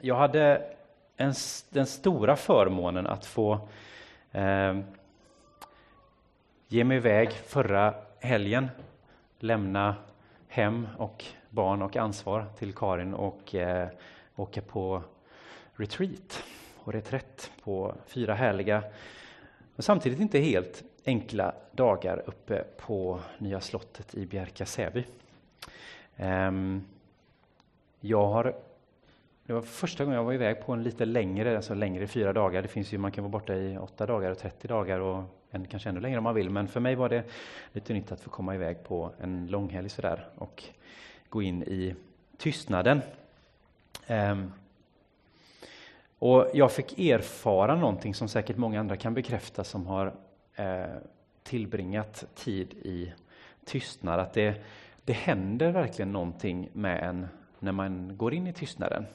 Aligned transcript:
jag 0.00 0.14
hade 0.14 0.62
en, 1.16 1.34
den 1.70 1.86
stora 1.86 2.36
förmånen 2.36 3.06
att 3.06 3.26
få 3.26 3.68
eh, 4.32 4.78
ge 6.68 6.84
mig 6.84 6.96
iväg 6.96 7.32
förra 7.32 7.94
helgen, 8.20 8.68
lämna 9.38 9.96
hem 10.48 10.88
och 10.98 11.24
barn 11.50 11.82
och 11.82 11.96
ansvar 11.96 12.46
till 12.58 12.74
Karin 12.74 13.14
och 13.14 13.54
eh, 13.54 13.88
åka 14.36 14.62
på 14.62 15.02
retreat 15.74 16.44
och 16.78 16.92
reträtt 16.92 17.50
på 17.64 17.94
fyra 18.06 18.34
härliga 18.34 18.82
och 19.76 19.84
samtidigt 19.84 20.20
inte 20.20 20.38
helt 20.38 20.84
enkla 21.04 21.54
dagar 21.72 22.22
uppe 22.26 22.64
på 22.76 23.20
Nya 23.38 23.60
slottet 23.60 24.14
i 24.14 24.26
Bjärka 24.26 24.66
Säby. 24.66 25.04
Eh, 26.16 26.52
jag 28.00 28.26
har 28.26 28.54
det 29.46 29.52
var 29.52 29.62
första 29.62 30.04
gången 30.04 30.16
jag 30.16 30.24
var 30.24 30.32
iväg 30.32 30.60
på 30.66 30.72
en 30.72 30.82
lite 30.82 31.04
längre, 31.04 31.56
alltså 31.56 31.74
längre 31.74 32.06
fyra 32.06 32.32
dagar. 32.32 32.62
Det 32.62 32.68
finns 32.68 32.92
ju, 32.92 32.98
man 32.98 33.12
kan 33.12 33.24
vara 33.24 33.30
borta 33.30 33.54
i 33.54 33.78
åtta 33.78 34.06
dagar 34.06 34.30
och 34.30 34.38
30 34.38 34.68
dagar 34.68 35.00
och 35.00 35.22
en, 35.50 35.66
kanske 35.66 35.88
ännu 35.88 36.00
längre 36.00 36.18
om 36.18 36.24
man 36.24 36.34
vill. 36.34 36.50
Men 36.50 36.68
för 36.68 36.80
mig 36.80 36.94
var 36.94 37.08
det 37.08 37.24
lite 37.72 37.92
nytt 37.92 38.12
att 38.12 38.20
få 38.20 38.30
komma 38.30 38.54
iväg 38.54 38.84
på 38.84 39.12
en 39.20 39.46
långhelg 39.46 39.88
sådär 39.88 40.28
och 40.34 40.64
gå 41.28 41.42
in 41.42 41.62
i 41.62 41.94
tystnaden. 42.36 43.02
Um, 44.08 44.52
och 46.18 46.50
jag 46.54 46.72
fick 46.72 46.98
erfara 46.98 47.76
någonting 47.76 48.14
som 48.14 48.28
säkert 48.28 48.56
många 48.56 48.80
andra 48.80 48.96
kan 48.96 49.14
bekräfta 49.14 49.64
som 49.64 49.86
har 49.86 50.12
eh, 50.54 50.84
tillbringat 51.42 52.24
tid 52.34 52.74
i 52.74 53.12
tystnad. 53.64 54.20
Att 54.20 54.32
det, 54.32 54.64
det 55.04 55.12
händer 55.12 55.70
verkligen 55.70 56.12
någonting 56.12 56.68
med 56.72 57.08
en 57.08 57.28
när 57.58 57.72
man 57.72 58.16
går 58.16 58.34
in 58.34 58.46
i 58.46 58.52
tystnaden. 58.52 59.06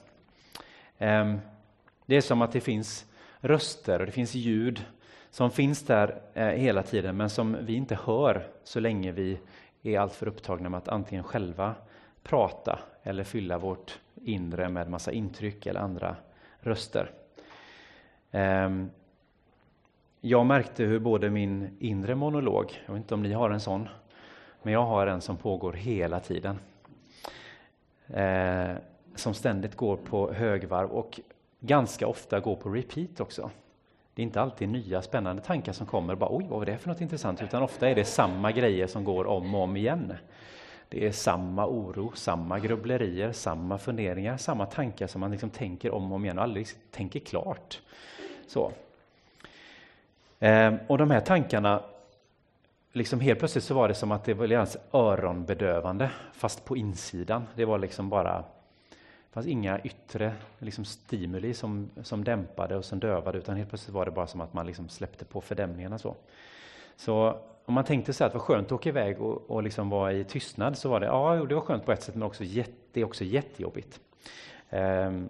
Ehm, 1.01 1.39
det 2.05 2.15
är 2.15 2.21
som 2.21 2.41
att 2.41 2.51
det 2.51 2.61
finns 2.61 3.05
röster 3.39 3.99
och 3.99 4.05
det 4.05 4.11
finns 4.11 4.35
ljud 4.35 4.85
som 5.29 5.51
finns 5.51 5.85
där 5.85 6.21
eh, 6.33 6.47
hela 6.47 6.83
tiden 6.83 7.17
men 7.17 7.29
som 7.29 7.57
vi 7.61 7.73
inte 7.73 7.97
hör 8.03 8.47
så 8.63 8.79
länge 8.79 9.11
vi 9.11 9.39
är 9.83 9.99
alltför 9.99 10.27
upptagna 10.27 10.69
med 10.69 10.77
att 10.77 10.87
antingen 10.87 11.23
själva 11.23 11.75
prata 12.23 12.79
eller 13.03 13.23
fylla 13.23 13.57
vårt 13.57 13.99
inre 14.15 14.69
med 14.69 14.89
massa 14.89 15.11
intryck 15.11 15.65
eller 15.65 15.79
andra 15.79 16.15
röster. 16.59 17.11
Ehm, 18.31 18.89
jag 20.21 20.45
märkte 20.45 20.83
hur 20.83 20.99
både 20.99 21.29
min 21.29 21.77
inre 21.79 22.15
monolog, 22.15 22.81
jag 22.85 22.93
vet 22.93 23.01
inte 23.01 23.13
om 23.13 23.23
ni 23.23 23.33
har 23.33 23.49
en 23.49 23.61
sån, 23.61 23.89
men 24.63 24.73
jag 24.73 24.85
har 24.85 25.07
en 25.07 25.21
som 25.21 25.37
pågår 25.37 25.73
hela 25.73 26.19
tiden. 26.19 26.59
Ehm, 28.07 28.77
som 29.15 29.33
ständigt 29.33 29.75
går 29.75 29.97
på 29.97 30.33
högvarv 30.33 30.91
och 30.91 31.19
ganska 31.59 32.07
ofta 32.07 32.39
går 32.39 32.55
på 32.55 32.69
repeat 32.69 33.19
också. 33.19 33.51
Det 34.13 34.21
är 34.21 34.23
inte 34.23 34.41
alltid 34.41 34.69
nya 34.69 35.01
spännande 35.01 35.41
tankar 35.41 35.73
som 35.73 35.87
kommer, 35.87 36.15
bara 36.15 36.35
oj, 36.35 36.45
vad 36.49 36.59
var 36.59 36.65
det 36.65 36.77
för 36.77 36.89
något 36.89 37.01
intressant, 37.01 37.41
utan 37.41 37.63
ofta 37.63 37.89
är 37.89 37.95
det 37.95 38.05
samma 38.05 38.51
grejer 38.51 38.87
som 38.87 39.03
går 39.03 39.27
om 39.27 39.55
och 39.55 39.61
om 39.61 39.77
igen. 39.77 40.13
Det 40.89 41.07
är 41.07 41.11
samma 41.11 41.67
oro, 41.67 42.11
samma 42.15 42.59
grubblerier, 42.59 43.31
samma 43.31 43.77
funderingar, 43.77 44.37
samma 44.37 44.65
tankar 44.65 45.07
som 45.07 45.21
man 45.21 45.31
liksom 45.31 45.49
tänker 45.49 45.91
om 45.91 46.11
och 46.11 46.15
om 46.15 46.25
igen 46.25 46.37
och 46.37 46.43
aldrig 46.43 46.67
tänker 46.91 47.19
klart. 47.19 47.79
Så. 48.47 48.71
Ehm, 50.39 50.77
och 50.87 50.97
de 50.97 51.11
här 51.11 51.21
tankarna, 51.21 51.83
liksom 52.91 53.19
helt 53.19 53.39
plötsligt 53.39 53.63
så 53.63 53.73
var 53.73 53.87
det 53.87 53.93
som 53.93 54.11
att 54.11 54.23
det 54.23 54.33
var 54.33 54.67
öronbedövande, 54.93 56.11
fast 56.33 56.65
på 56.65 56.77
insidan. 56.77 57.47
Det 57.55 57.65
var 57.65 57.79
liksom 57.79 58.09
bara, 58.09 58.43
det 59.31 59.33
fanns 59.33 59.47
inga 59.47 59.79
yttre 59.79 60.33
liksom 60.59 60.85
stimuli 60.85 61.53
som, 61.53 61.89
som 62.03 62.23
dämpade 62.23 62.77
och 62.77 62.85
som 62.85 62.99
dövade, 62.99 63.37
utan 63.37 63.55
helt 63.55 63.69
plötsligt 63.69 63.93
var 63.93 64.05
det 64.05 64.11
bara 64.11 64.27
som 64.27 64.41
att 64.41 64.53
man 64.53 64.65
liksom 64.65 64.89
släppte 64.89 65.25
på 65.25 65.41
fördämningarna. 65.41 65.97
Så. 65.97 66.15
Så 66.95 67.37
om 67.65 67.73
man 67.73 67.83
tänkte 67.83 68.13
sig 68.13 68.25
att 68.25 68.31
det 68.31 68.37
var 68.37 68.45
skönt 68.45 68.67
att 68.67 68.71
åka 68.71 68.89
iväg 68.89 69.21
och, 69.21 69.51
och 69.51 69.63
liksom 69.63 69.89
vara 69.89 70.13
i 70.13 70.23
tystnad 70.23 70.77
så 70.77 70.89
var 70.89 70.99
det, 70.99 71.05
ja, 71.05 71.45
det 71.49 71.55
var 71.55 71.61
skönt 71.61 71.85
på 71.85 71.91
ett 71.91 72.03
sätt 72.03 72.15
men 72.15 72.23
också 72.23 72.43
jätte, 72.43 72.71
det 72.91 73.01
är 73.01 73.05
också 73.05 73.23
jättejobbigt. 73.23 73.99
Um, 74.69 75.29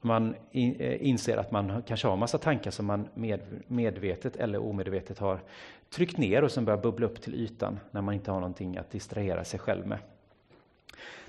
man 0.00 0.34
in, 0.50 0.76
eh, 0.78 1.08
inser 1.08 1.36
att 1.36 1.50
man 1.50 1.82
kanske 1.82 2.08
har 2.08 2.16
massa 2.16 2.38
tankar 2.38 2.70
som 2.70 2.86
man 2.86 3.08
med, 3.14 3.40
medvetet 3.66 4.36
eller 4.36 4.58
omedvetet 4.58 5.18
har 5.18 5.40
tryckt 5.90 6.18
ner 6.18 6.44
och 6.44 6.50
som 6.50 6.64
börjar 6.64 6.80
bubbla 6.80 7.06
upp 7.06 7.22
till 7.22 7.34
ytan 7.34 7.80
när 7.90 8.02
man 8.02 8.14
inte 8.14 8.30
har 8.30 8.40
någonting 8.40 8.76
att 8.76 8.90
distrahera 8.90 9.44
sig 9.44 9.60
själv 9.60 9.86
med. 9.86 9.98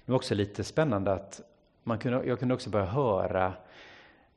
Det 0.05 0.11
var 0.11 0.15
också 0.15 0.35
lite 0.35 0.63
spännande 0.63 1.11
att 1.11 1.41
man 1.83 1.99
kunde, 1.99 2.25
jag 2.25 2.39
kunde 2.39 2.53
också 2.53 2.69
börja 2.69 2.85
höra 2.85 3.53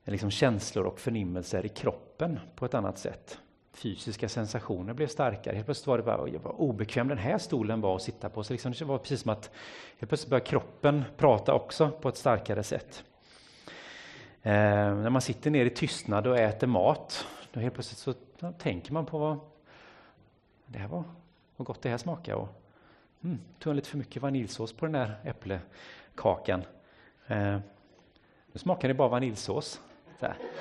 liksom 0.05 0.31
känslor 0.31 0.85
och 0.85 1.01
förnimmelser 1.01 1.67
i 1.67 1.69
kroppen 1.69 2.41
på 2.57 2.65
ett 2.65 2.75
annat 2.75 2.99
sätt 2.99 3.39
fysiska 3.75 4.29
sensationer 4.29 4.95
blev 4.95 5.07
starkare. 5.07 5.55
Helt 5.55 5.67
plötsligt 5.67 5.87
var 5.87 5.99
det 5.99 6.05
bara 6.05 6.17
vad 6.17 6.55
obekväm 6.57 7.09
den 7.09 7.19
här 7.19 7.39
stolen 7.39 7.81
var 7.81 7.97
att 7.97 8.03
sitta 8.03 8.29
på. 8.29 8.45
Så 8.45 8.53
liksom 8.53 8.73
det 8.73 8.85
var 8.85 8.99
precis 8.99 9.21
som 9.21 9.31
att 9.31 9.51
helt 9.99 10.09
plötsligt 10.09 10.31
började 10.31 10.47
kroppen 10.47 11.05
prata 11.17 11.55
också 11.55 11.91
på 11.91 12.09
ett 12.09 12.17
starkare 12.17 12.63
sätt. 12.63 13.05
Eh, 14.43 14.53
när 14.95 15.11
man 15.11 15.23
sitter 15.23 15.51
ner 15.51 15.65
i 15.65 15.71
tystnad 15.71 16.27
och 16.27 16.39
äter 16.39 16.67
mat, 16.67 17.27
då 17.53 17.61
helt 17.61 17.75
plötsligt 17.75 17.99
så 17.99 18.15
då 18.39 18.53
tänker 18.53 18.93
man 18.93 19.07
på 19.07 19.19
vad 19.19 19.39
det 20.67 20.79
här 20.79 20.89
var, 20.89 21.05
vad 21.57 21.67
gott 21.67 21.83
det 21.83 21.89
här 21.89 21.99
smakar. 21.99 22.35
Och, 22.35 22.49
mm, 23.25 23.39
tog 23.59 23.75
lite 23.75 23.89
för 23.89 23.99
mycket 23.99 24.23
vaniljsås 24.23 24.73
på 24.73 24.87
den 24.87 24.93
där 24.93 25.15
äpplekakan?” 25.25 26.63
Eh, 27.27 27.59
nu 28.53 28.59
smakar 28.59 28.89
det 28.89 28.95
bara 28.95 29.09
vaniljsås. 29.09 29.81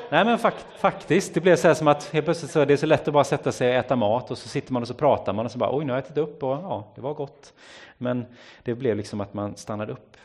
Nej 0.09 0.25
men 0.25 0.39
fakt, 0.39 0.65
faktiskt, 0.77 1.33
det 1.33 1.41
blev 1.41 1.55
så 1.55 1.67
här 1.67 1.75
som 1.75 1.87
att 1.87 2.03
helt 2.13 2.25
plötsligt 2.25 2.51
så 2.51 2.59
är 2.59 2.65
det 2.65 2.77
så 2.77 2.85
lätt 2.85 3.07
att 3.07 3.13
bara 3.13 3.23
sätta 3.23 3.51
sig 3.51 3.69
och 3.69 3.75
äta 3.75 3.95
mat 3.95 4.31
och 4.31 4.37
så 4.37 4.49
sitter 4.49 4.73
man 4.73 4.81
och 4.81 4.87
så 4.87 4.93
pratar 4.93 5.33
man 5.33 5.45
och 5.45 5.51
så 5.51 5.57
bara 5.57 5.77
oj 5.77 5.85
nu 5.85 5.91
har 5.91 5.97
jag 5.97 6.05
ätit 6.05 6.17
upp 6.17 6.43
och 6.43 6.49
ja, 6.49 6.91
det 6.95 7.01
var 7.01 7.13
gott. 7.13 7.53
Men 7.97 8.25
det 8.63 8.75
blev 8.75 8.97
liksom 8.97 9.21
att 9.21 9.33
man 9.33 9.55
stannade 9.55 9.93
upp 9.93 10.17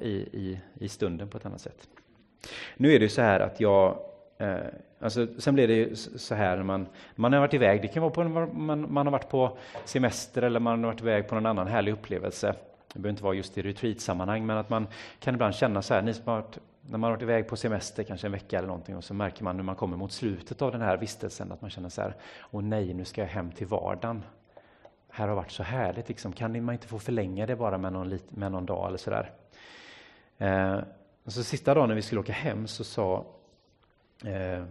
i, 0.00 0.10
i, 0.12 0.60
i 0.74 0.88
stunden 0.88 1.28
på 1.28 1.38
ett 1.38 1.46
annat 1.46 1.60
sätt. 1.60 1.88
Nu 2.76 2.94
är 2.94 3.00
det 3.00 3.08
så 3.08 3.22
här 3.22 3.40
att 3.40 3.60
jag 3.60 3.98
eh, 4.38 4.56
Alltså, 5.00 5.26
sen 5.38 5.54
blir 5.54 5.68
det 5.68 5.74
ju 5.74 5.96
så 5.96 6.34
här 6.34 6.56
när 6.56 6.62
man, 6.62 6.86
man 7.14 7.32
har 7.32 7.40
varit 7.40 7.54
iväg, 7.54 7.82
det 7.82 7.88
kan 7.88 8.02
vara 8.02 8.12
på 8.12 8.24
man, 8.24 8.92
man 8.92 9.06
har 9.06 9.12
varit 9.12 9.28
på 9.28 9.58
semester 9.84 10.42
eller 10.42 10.60
man 10.60 10.84
har 10.84 10.92
varit 10.92 11.00
iväg 11.00 11.28
på 11.28 11.34
någon 11.34 11.46
annan 11.46 11.66
härlig 11.66 11.92
upplevelse. 11.92 12.54
Det 12.96 13.02
behöver 13.02 13.10
inte 13.10 13.24
vara 13.24 13.34
just 13.34 13.58
i 13.58 13.62
retreat-sammanhang, 13.62 14.46
men 14.46 14.56
att 14.56 14.70
man 14.70 14.86
kan 15.18 15.34
ibland 15.34 15.54
känna 15.54 15.82
så 15.82 15.94
här, 15.94 16.02
ni 16.02 16.14
som 16.14 16.24
har 16.26 16.34
varit 16.34 16.58
när 16.80 16.98
man 16.98 17.02
har 17.02 17.16
varit 17.16 17.22
iväg 17.22 17.48
på 17.48 17.56
semester, 17.56 18.02
kanske 18.02 18.26
en 18.26 18.32
vecka 18.32 18.58
eller 18.58 18.68
någonting, 18.68 18.96
och 18.96 19.04
så 19.04 19.14
märker 19.14 19.44
man 19.44 19.56
när 19.56 19.64
man 19.64 19.76
kommer 19.76 19.96
mot 19.96 20.12
slutet 20.12 20.62
av 20.62 20.72
den 20.72 20.80
här 20.80 20.96
vistelsen 20.96 21.52
att 21.52 21.60
man 21.60 21.70
känner 21.70 21.88
så 21.88 22.02
här, 22.02 22.14
åh 22.50 22.62
nej, 22.62 22.94
nu 22.94 23.04
ska 23.04 23.20
jag 23.20 23.28
hem 23.28 23.52
till 23.52 23.66
vardagen. 23.66 24.22
Här 25.08 25.28
har 25.28 25.34
varit 25.34 25.50
så 25.50 25.62
härligt, 25.62 26.08
liksom. 26.08 26.32
kan 26.32 26.64
man 26.64 26.72
inte 26.72 26.86
få 26.86 26.98
förlänga 26.98 27.46
det 27.46 27.56
bara 27.56 27.78
med 27.78 27.92
någon, 27.92 28.18
med 28.28 28.52
någon 28.52 28.66
dag 28.66 28.88
eller 28.88 28.98
sådär? 28.98 29.32
Eh, 30.38 30.78
och 31.24 31.32
så 31.32 31.44
sista 31.44 31.74
dagen 31.74 31.88
när 31.88 31.96
vi 31.96 32.02
skulle 32.02 32.20
åka 32.20 32.32
hem 32.32 32.66
så 32.66 32.84
sa 32.84 33.26
eh, 34.24 34.64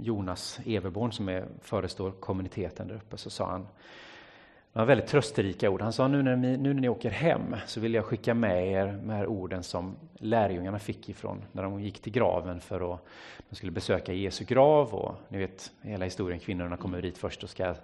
Jonas 0.00 0.60
Everborn 0.66 1.12
som 1.12 1.28
är 1.28 1.44
förestår 1.60 2.10
kommuniteten 2.10 2.88
där 2.88 2.94
uppe, 2.94 3.16
så 3.16 3.30
sa 3.30 3.50
han 3.50 3.66
det 4.72 4.78
var 4.78 4.86
väldigt 4.86 5.06
trösterika 5.06 5.70
ord. 5.70 5.82
Han 5.82 5.92
sa 5.92 6.08
nu 6.08 6.22
när, 6.22 6.36
ni, 6.36 6.56
nu 6.56 6.74
när 6.74 6.80
ni 6.80 6.88
åker 6.88 7.10
hem 7.10 7.56
så 7.66 7.80
vill 7.80 7.94
jag 7.94 8.04
skicka 8.04 8.34
med 8.34 8.68
er 8.68 8.86
de 8.86 9.10
här 9.10 9.26
orden 9.26 9.62
som 9.62 9.96
lärjungarna 10.18 10.78
fick 10.78 11.08
ifrån 11.08 11.42
när 11.52 11.62
de 11.62 11.80
gick 11.80 12.02
till 12.02 12.12
graven 12.12 12.60
för 12.60 12.94
att 12.94 13.00
de 13.48 13.56
skulle 13.56 13.72
besöka 13.72 14.12
Jesu 14.12 14.44
grav. 14.44 14.94
Och 14.94 15.14
ni 15.28 15.38
vet 15.38 15.72
hela 15.82 16.04
historien, 16.04 16.40
kvinnorna 16.40 16.76
kommer 16.76 17.02
dit 17.02 17.18
först 17.18 17.42
och 17.42 17.50
ska 17.50 17.74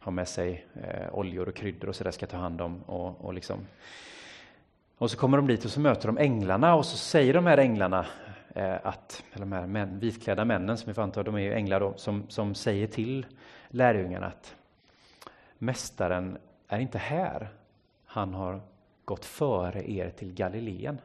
ha 0.00 0.12
med 0.12 0.28
sig 0.28 0.66
eh, 0.74 1.14
oljor 1.18 1.48
och 1.48 1.54
kryddor 1.54 1.88
och 1.88 1.96
så 1.96 2.04
där 2.04 2.10
ska 2.10 2.26
ta 2.26 2.36
hand 2.36 2.60
om. 2.60 2.82
Och, 2.82 3.24
och, 3.24 3.34
liksom. 3.34 3.66
och 4.98 5.10
så 5.10 5.16
kommer 5.16 5.36
de 5.36 5.46
dit 5.46 5.64
och 5.64 5.70
så 5.70 5.80
möter 5.80 6.06
de 6.06 6.18
änglarna 6.18 6.74
och 6.74 6.86
så 6.86 6.96
säger 6.96 7.34
de 7.34 7.46
här 7.46 7.58
änglarna 7.58 8.06
eh, 8.54 8.74
att, 8.82 9.24
eller 9.32 9.46
de 9.46 9.52
här 9.52 9.66
män, 9.66 9.98
vitklädda 9.98 10.44
männen 10.44 10.78
som 10.78 10.90
vi 10.90 10.94
får 10.94 11.02
anta, 11.02 11.22
de 11.22 11.34
är 11.34 11.40
ju 11.40 11.54
änglar 11.54 11.80
då, 11.80 11.94
som, 11.96 12.24
som 12.28 12.54
säger 12.54 12.86
till 12.86 13.26
lärjungarna 13.68 14.26
att 14.26 14.54
Mästaren 15.58 16.38
är 16.68 16.78
inte 16.78 16.98
här. 16.98 17.48
Han 18.04 18.34
har 18.34 18.60
gått 19.04 19.24
före 19.24 19.90
er 19.90 20.10
till 20.10 20.34
Galileen. 20.34 21.00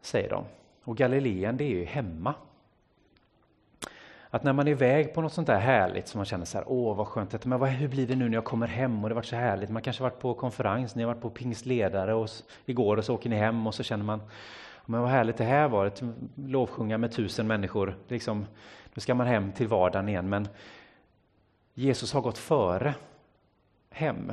Säger 0.00 0.30
de. 0.30 0.44
Och 0.84 0.96
Galileen, 0.96 1.56
det 1.56 1.64
är 1.64 1.68
ju 1.68 1.84
hemma. 1.84 2.34
Att 4.30 4.42
när 4.42 4.52
man 4.52 4.68
är 4.68 4.70
iväg 4.70 5.14
på 5.14 5.20
något 5.20 5.32
sånt 5.32 5.46
där 5.46 5.58
härligt 5.58 6.08
som 6.08 6.18
man 6.18 6.24
känner 6.24 6.44
så 6.44 6.58
här, 6.58 6.64
åh 6.68 6.96
vad 6.96 7.06
skönt, 7.06 7.44
men 7.44 7.60
vad, 7.60 7.68
hur 7.68 7.88
blir 7.88 8.06
det 8.06 8.16
nu 8.16 8.28
när 8.28 8.34
jag 8.34 8.44
kommer 8.44 8.66
hem 8.66 9.02
och 9.02 9.08
det 9.08 9.14
varit 9.14 9.26
så 9.26 9.36
härligt. 9.36 9.70
Man 9.70 9.82
kanske 9.82 10.02
varit 10.02 10.18
på 10.18 10.34
konferens, 10.34 10.94
ni 10.94 11.02
har 11.02 11.14
varit 11.14 11.22
på 11.22 11.30
pingstledare 11.30 12.14
och 12.14 12.28
igår 12.66 12.96
och 12.96 13.04
så 13.04 13.14
åker 13.14 13.30
ni 13.30 13.36
hem 13.36 13.66
och 13.66 13.74
så 13.74 13.82
känner 13.82 14.04
man, 14.04 14.20
men 14.86 15.00
vad 15.00 15.10
härligt 15.10 15.36
det 15.36 15.44
här 15.44 15.68
var, 15.68 15.92
lovsjunga 16.34 16.98
med 16.98 17.12
tusen 17.12 17.46
människor. 17.46 17.96
Liksom, 18.08 18.46
nu 18.94 19.00
ska 19.00 19.14
man 19.14 19.26
hem 19.26 19.52
till 19.52 19.68
vardagen 19.68 20.08
igen. 20.08 20.28
Men 20.28 20.48
Jesus 21.74 22.12
har 22.12 22.20
gått 22.20 22.38
före 22.38 22.94
hem. 23.90 24.32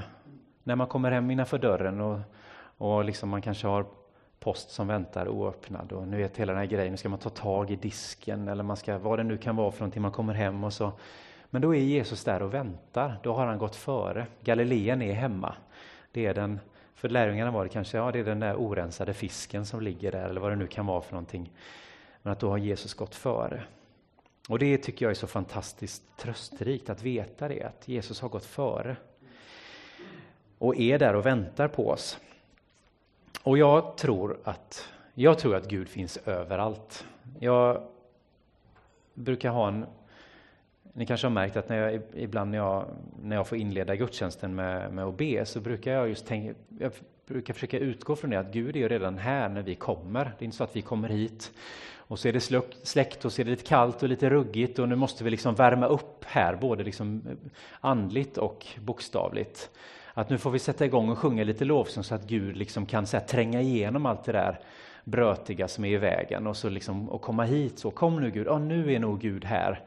När 0.63 0.75
man 0.75 0.87
kommer 0.87 1.11
hem 1.11 1.31
innanför 1.31 1.57
dörren 1.57 2.01
och, 2.01 2.19
och 2.77 3.05
liksom 3.05 3.29
man 3.29 3.41
kanske 3.41 3.67
har 3.67 3.85
post 4.39 4.69
som 4.69 4.87
väntar 4.87 5.27
oöppnad 5.27 5.91
och 5.91 6.07
nu 6.07 6.17
vet 6.17 6.37
hela 6.37 6.53
den 6.53 6.59
här 6.59 6.67
grejen, 6.67 6.91
nu 6.91 6.97
ska 6.97 7.09
man 7.09 7.19
ta 7.19 7.29
tag 7.29 7.71
i 7.71 7.75
disken 7.75 8.47
eller 8.47 8.63
man 8.63 8.77
ska, 8.77 8.97
vad 8.97 9.19
det 9.19 9.23
nu 9.23 9.37
kan 9.37 9.55
vara 9.55 9.71
för 9.71 9.79
någonting, 9.79 10.01
man 10.01 10.11
kommer 10.11 10.33
hem 10.33 10.63
och 10.63 10.73
så. 10.73 10.91
Men 11.49 11.61
då 11.61 11.75
är 11.75 11.79
Jesus 11.79 12.23
där 12.23 12.41
och 12.41 12.53
väntar, 12.53 13.19
då 13.23 13.33
har 13.33 13.45
han 13.45 13.57
gått 13.57 13.75
före. 13.75 14.27
Galileen 14.41 15.01
är 15.01 15.13
hemma. 15.13 15.55
Det 16.11 16.25
är 16.25 16.33
den, 16.33 16.59
för 16.95 17.09
lärjungarna 17.09 17.51
var 17.51 17.63
det 17.63 17.69
kanske, 17.69 17.97
ja 17.97 18.11
det 18.11 18.19
är 18.19 18.23
den 18.23 18.39
där 18.39 18.55
orensade 18.55 19.13
fisken 19.13 19.65
som 19.65 19.81
ligger 19.81 20.11
där 20.11 20.29
eller 20.29 20.41
vad 20.41 20.51
det 20.51 20.55
nu 20.55 20.67
kan 20.67 20.85
vara 20.85 21.01
för 21.01 21.11
någonting. 21.11 21.51
Men 22.21 22.33
att 22.33 22.39
då 22.39 22.49
har 22.49 22.57
Jesus 22.57 22.93
gått 22.93 23.15
före. 23.15 23.63
Och 24.49 24.59
det 24.59 24.77
tycker 24.77 25.05
jag 25.05 25.09
är 25.09 25.15
så 25.15 25.27
fantastiskt 25.27 26.03
trösterikt 26.17 26.89
att 26.89 27.03
veta 27.03 27.47
det, 27.47 27.63
att 27.63 27.87
Jesus 27.87 28.21
har 28.21 28.29
gått 28.29 28.45
före. 28.45 28.95
Och 30.57 30.75
är 30.79 30.99
där 30.99 31.15
och 31.15 31.25
väntar 31.25 31.67
på 31.67 31.89
oss. 31.89 32.19
Och 33.43 33.57
jag 33.57 33.97
tror 33.97 34.37
att, 34.43 34.89
jag 35.13 35.39
tror 35.39 35.55
att 35.55 35.67
Gud 35.67 35.89
finns 35.89 36.17
överallt. 36.17 37.05
Jag 37.39 37.83
brukar 39.13 39.49
ha 39.49 39.67
en 39.67 39.85
ni 40.93 41.05
kanske 41.05 41.27
har 41.27 41.31
märkt 41.31 41.57
att 41.57 41.69
när 41.69 41.77
jag, 41.77 42.01
ibland 42.13 42.51
när 42.51 42.57
jag, 42.57 42.85
när 43.23 43.35
jag 43.35 43.47
får 43.47 43.57
inleda 43.57 43.95
gudstjänsten 43.95 44.55
med, 44.55 44.93
med 44.93 45.05
att 45.05 45.17
be 45.17 45.45
så 45.45 45.59
brukar 45.59 45.91
jag 45.91 46.09
just 46.09 46.27
tänka, 46.27 46.53
jag 46.79 46.91
brukar 47.31 47.53
försöka 47.53 47.79
utgå 47.79 48.15
från 48.15 48.29
det 48.29 48.39
att 48.39 48.53
Gud 48.53 48.75
är 48.75 48.89
redan 48.89 49.17
här 49.17 49.49
när 49.49 49.61
vi 49.61 49.75
kommer. 49.75 50.25
Det 50.25 50.43
är 50.43 50.45
inte 50.45 50.57
så 50.57 50.63
att 50.63 50.75
vi 50.75 50.81
kommer 50.81 51.09
hit 51.09 51.51
och 51.95 52.19
så 52.19 52.27
är 52.27 52.33
det 52.33 52.63
släckt 52.83 53.25
och 53.25 53.33
så 53.33 53.41
är 53.41 53.45
det 53.45 53.51
lite 53.51 53.63
kallt 53.63 54.03
och 54.03 54.09
lite 54.09 54.29
ruggigt 54.29 54.79
och 54.79 54.89
nu 54.89 54.95
måste 54.95 55.23
vi 55.23 55.29
liksom 55.29 55.55
värma 55.55 55.85
upp 55.85 56.25
här, 56.25 56.55
både 56.55 56.83
liksom 56.83 57.21
eh, 57.29 57.35
andligt 57.79 58.37
och 58.37 58.67
bokstavligt. 58.79 59.69
Att 60.13 60.29
nu 60.29 60.37
får 60.37 60.51
vi 60.51 60.59
sätta 60.59 60.85
igång 60.85 61.09
och 61.09 61.17
sjunga 61.17 61.43
lite 61.43 61.65
lovsång 61.65 62.03
så 62.03 62.15
att 62.15 62.27
Gud 62.27 62.57
liksom 62.57 62.85
kan 62.85 63.07
så 63.07 63.17
här, 63.17 63.25
tränga 63.25 63.61
igenom 63.61 64.05
allt 64.05 64.23
det 64.23 64.31
där 64.31 64.59
brötiga 65.03 65.67
som 65.67 65.85
är 65.85 65.89
i 65.89 65.97
vägen 65.97 66.47
och, 66.47 66.57
så 66.57 66.69
liksom, 66.69 67.09
och 67.09 67.21
komma 67.21 67.43
hit. 67.43 67.79
så 67.79 67.91
Kom 67.91 68.21
nu 68.21 68.31
Gud, 68.31 68.47
ja, 68.47 68.59
nu 68.59 68.93
är 68.93 68.99
nog 68.99 69.19
Gud 69.19 69.45
här. 69.45 69.79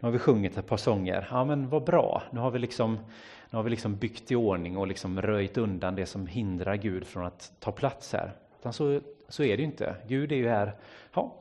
Nu 0.00 0.06
har 0.06 0.12
vi 0.12 0.18
sjungit 0.18 0.58
ett 0.58 0.66
par 0.66 0.76
sånger. 0.76 1.28
Ja, 1.30 1.44
men 1.44 1.68
vad 1.68 1.84
bra. 1.84 2.22
Nu 2.30 2.40
har 2.40 2.50
vi 2.50 2.58
liksom, 2.58 2.98
nu 3.52 3.56
har 3.56 3.62
vi 3.62 3.70
liksom 3.70 3.96
byggt 3.96 4.30
i 4.30 4.34
ordning 4.34 4.76
och 4.76 4.86
liksom 4.86 5.22
röjt 5.22 5.58
undan 5.58 5.94
det 5.94 6.06
som 6.06 6.26
hindrar 6.26 6.74
Gud 6.76 7.06
från 7.06 7.26
att 7.26 7.52
ta 7.60 7.72
plats 7.72 8.12
här. 8.12 8.32
Utan 8.60 8.72
så, 8.72 9.00
så 9.28 9.42
är 9.42 9.56
det 9.56 9.62
ju 9.62 9.66
inte. 9.66 9.94
Gud 10.08 10.32
är 10.32 10.36
ju 10.36 10.48
här. 10.48 10.72
Ja, 11.14 11.34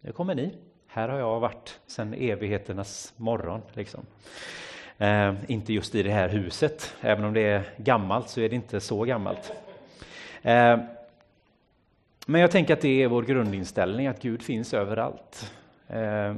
nu 0.00 0.12
kommer 0.12 0.34
ni. 0.34 0.54
Här 0.86 1.08
har 1.08 1.18
jag 1.18 1.40
varit 1.40 1.80
sedan 1.86 2.14
evigheternas 2.14 3.14
morgon. 3.16 3.60
Liksom. 3.72 4.06
Eh, 4.98 5.34
inte 5.48 5.72
just 5.72 5.94
i 5.94 6.02
det 6.02 6.10
här 6.10 6.28
huset, 6.28 6.94
även 7.00 7.24
om 7.24 7.34
det 7.34 7.40
är 7.40 7.62
gammalt 7.76 8.28
så 8.28 8.40
är 8.40 8.48
det 8.48 8.56
inte 8.56 8.80
så 8.80 9.04
gammalt. 9.04 9.52
Eh, 10.42 10.78
men 12.26 12.40
jag 12.40 12.50
tänker 12.50 12.74
att 12.74 12.80
det 12.80 13.02
är 13.02 13.08
vår 13.08 13.22
grundinställning, 13.22 14.06
att 14.06 14.22
Gud 14.22 14.42
finns 14.42 14.74
överallt. 14.74 15.52
Eh, 15.88 16.34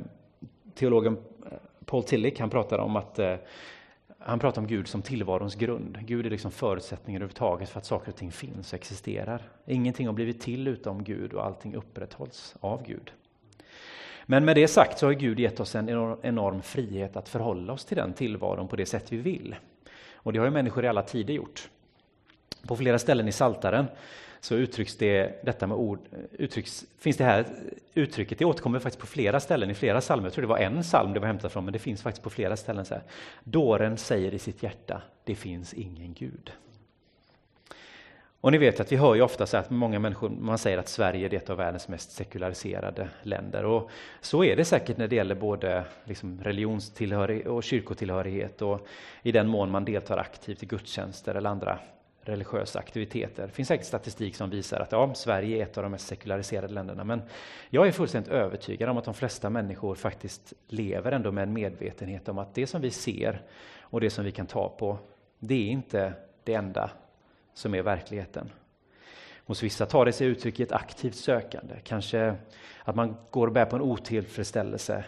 teologen 0.75 1.17
Paul 1.85 2.05
Tillich 2.05 2.41
han 2.41 2.50
pratar 2.50 2.79
om 2.79 2.97
att 2.97 3.19
eh, 3.19 3.37
han 4.22 4.38
pratar 4.38 4.61
om 4.62 4.67
Gud 4.67 4.88
som 4.88 5.02
tillvarons 5.02 5.55
grund. 5.55 5.99
Gud 6.00 6.26
är 6.26 6.31
liksom 6.31 6.50
förutsättningen 6.50 7.22
överhuvudtaget 7.22 7.69
för 7.69 7.78
att 7.78 7.87
saker 7.87 8.08
och 8.12 8.17
ting 8.17 8.32
finns 8.32 8.72
och 8.72 8.78
existerar. 8.78 9.43
Ingenting 9.67 10.06
har 10.06 10.14
blivit 10.14 10.40
till 10.40 10.69
utom 10.69 11.05
Gud 11.05 11.32
och 11.32 11.44
allting 11.44 11.75
upprätthålls 11.75 12.56
av 12.61 12.82
Gud. 12.87 13.12
Men 14.26 14.44
med 14.44 14.56
det 14.56 14.69
sagt 14.69 14.99
så 14.99 15.06
har 15.06 15.12
Gud 15.12 15.40
gett 15.40 15.61
oss 15.61 15.75
en 15.75 15.88
enorm 16.22 16.62
frihet 16.62 17.17
att 17.17 17.28
förhålla 17.28 17.72
oss 17.72 17.84
till 17.84 17.96
den 17.96 18.12
tillvaron 18.12 18.69
på 18.69 18.76
det 18.76 18.87
sätt 18.87 19.12
vi 19.12 19.17
vill. 19.17 19.56
Och 20.14 20.32
det 20.32 20.38
har 20.38 20.46
ju 20.46 20.52
människor 20.52 20.84
i 20.84 20.88
alla 20.88 21.02
tider 21.02 21.34
gjort. 21.34 21.69
På 22.66 22.76
flera 22.76 22.99
ställen 22.99 23.28
i 23.28 23.32
Saltaren 23.32 23.87
så 24.40 24.54
uttrycks 24.54 24.96
det, 24.96 25.44
detta 25.44 25.66
med 25.66 25.76
ord, 25.76 25.98
uttrycks, 26.32 26.84
finns 26.98 27.16
det 27.16 27.25
här 27.25 27.46
uttrycket, 27.94 28.38
det 28.38 28.44
återkommer 28.44 28.78
faktiskt 28.78 29.00
på 29.00 29.06
flera 29.06 29.40
ställen 29.40 29.70
i 29.70 29.75
flera 29.75 30.00
psalmer. 30.00 30.26
Jag 30.26 30.32
tror 30.32 30.42
det 30.42 30.48
var 30.48 30.58
en 30.58 30.82
psalm 30.82 31.12
det 31.12 31.20
var 31.20 31.26
hämtat 31.26 31.52
från, 31.52 31.64
men 31.64 31.72
det 31.72 31.78
finns 31.78 32.02
faktiskt 32.02 32.22
på 32.22 32.31
flera 32.31 32.56
ställen. 32.56 32.84
så 32.84 32.94
här. 32.94 33.02
Dåren 33.44 33.96
säger 33.96 34.34
i 34.34 34.38
sitt 34.38 34.62
hjärta, 34.62 35.02
det 35.25 35.34
finns 35.34 35.75
ingen 35.75 36.14
Gud. 36.14 36.52
Och 38.40 38.52
ni 38.52 38.58
vet 38.58 38.81
att 38.81 38.92
vi 38.92 38.96
hör 38.96 39.14
ju 39.14 39.22
ofta 39.22 39.46
så 39.46 39.56
att 39.56 39.70
många 39.70 39.98
människor, 39.98 40.28
man 40.28 40.58
säger 40.58 40.78
att 40.78 40.88
Sverige 40.88 41.26
är 41.26 41.34
ett 41.34 41.50
av 41.50 41.56
världens 41.56 41.88
mest 41.88 42.12
sekulariserade 42.12 43.08
länder. 43.22 43.64
Och 43.64 43.90
så 44.20 44.44
är 44.44 44.56
det 44.56 44.64
säkert 44.64 44.96
när 44.96 45.08
det 45.08 45.16
gäller 45.16 45.34
både 45.34 45.84
liksom 46.04 46.40
religionstillhörighet 46.42 47.46
och 47.46 47.62
kyrkotillhörighet 47.62 48.62
och 48.62 48.87
i 49.22 49.32
den 49.32 49.48
mån 49.48 49.70
man 49.70 49.84
deltar 49.84 50.19
aktivt 50.19 50.62
i 50.62 50.66
gudstjänster 50.66 51.34
eller 51.34 51.50
andra 51.50 51.78
religiösa 52.22 52.78
aktiviteter. 52.78 53.46
Det 53.46 53.52
finns 53.52 53.69
säkert 53.69 53.87
statistik 53.87 54.37
som 54.37 54.50
visar 54.50 54.81
att 54.81 54.93
ja, 54.93 55.14
Sverige 55.14 55.58
är 55.58 55.62
ett 55.62 55.76
av 55.76 55.82
de 55.82 55.93
mest 55.93 56.06
sekulariserade 56.06 56.75
länderna. 56.75 57.05
Men 57.05 57.22
jag 57.70 57.88
är 57.88 57.93
fullständigt 57.93 58.32
övertygad 58.32 58.88
om 58.88 58.99
att 58.99 59.05
de 59.05 59.14
flesta 59.14 59.50
människor 59.50 59.94
faktiskt 59.94 60.52
lever 60.69 61.12
ändå 61.12 61.32
med 61.32 61.43
en 61.43 61.52
medvetenhet 61.52 62.28
om 62.28 62.38
att 62.38 62.55
det 62.55 62.67
som 62.67 62.81
vi 62.81 62.90
ser 62.90 63.43
och 63.81 64.00
det 64.00 64.11
som 64.11 64.25
vi 64.25 64.32
kan 64.32 64.46
ta 64.46 64.69
på, 64.69 64.99
det 65.38 65.55
är 65.55 65.70
inte 65.70 66.12
det 66.44 66.55
enda 66.55 66.90
som 67.55 67.75
är 67.75 67.82
verkligheten. 67.82 68.50
Hos 69.44 69.62
vissa 69.62 69.87
tar 69.87 70.05
det 70.05 70.12
sig 70.12 70.26
uttryck 70.26 70.61
i 70.61 70.62
ett 70.62 70.73
aktivt 70.73 71.14
sökande, 71.14 71.75
kanske 71.84 72.34
att 72.84 72.96
man 72.96 73.16
går 73.31 73.46
och 73.46 73.52
bär 73.52 73.64
på 73.64 73.76
en 73.76 73.82
otillfredsställelse 73.82 75.05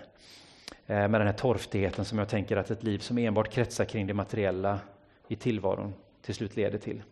eh, 0.87 1.09
med 1.09 1.13
den 1.13 1.27
här 1.27 1.35
torftigheten 1.35 2.05
som 2.05 2.19
jag 2.19 2.29
tänker 2.29 2.57
att 2.57 2.71
ett 2.71 2.83
liv 2.83 2.99
som 2.99 3.19
enbart 3.19 3.53
kretsar 3.53 3.85
kring 3.85 4.07
det 4.07 4.15
materiella 4.15 4.81
i 5.29 5.37
tillvaron 5.37 5.95
till 6.23 6.35
slut 6.35 6.57
leder 6.57 6.79
till. 6.79 7.03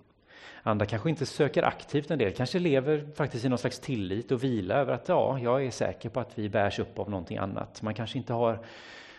Andra 0.63 0.87
kanske 0.87 1.11
inte 1.11 1.27
söker 1.27 1.63
aktivt 1.63 2.11
en 2.11 2.19
del, 2.19 2.33
kanske 2.33 2.59
lever 2.59 3.07
faktiskt 3.15 3.45
i 3.45 3.49
någon 3.49 3.59
slags 3.59 3.79
tillit 3.79 4.33
och 4.33 4.45
vila 4.45 4.75
över 4.75 4.93
att 4.93 5.09
ja, 5.09 5.39
jag 5.39 5.65
är 5.65 5.71
säker 5.71 6.09
på 6.09 6.21
att 6.21 6.39
vi 6.39 6.49
bärs 6.49 6.79
upp 6.79 6.99
av 6.99 7.11
någonting 7.11 7.39
annat. 7.39 7.83
Man 7.83 7.95
kanske 7.95 8.19
inte 8.19 8.33
har 8.33 8.59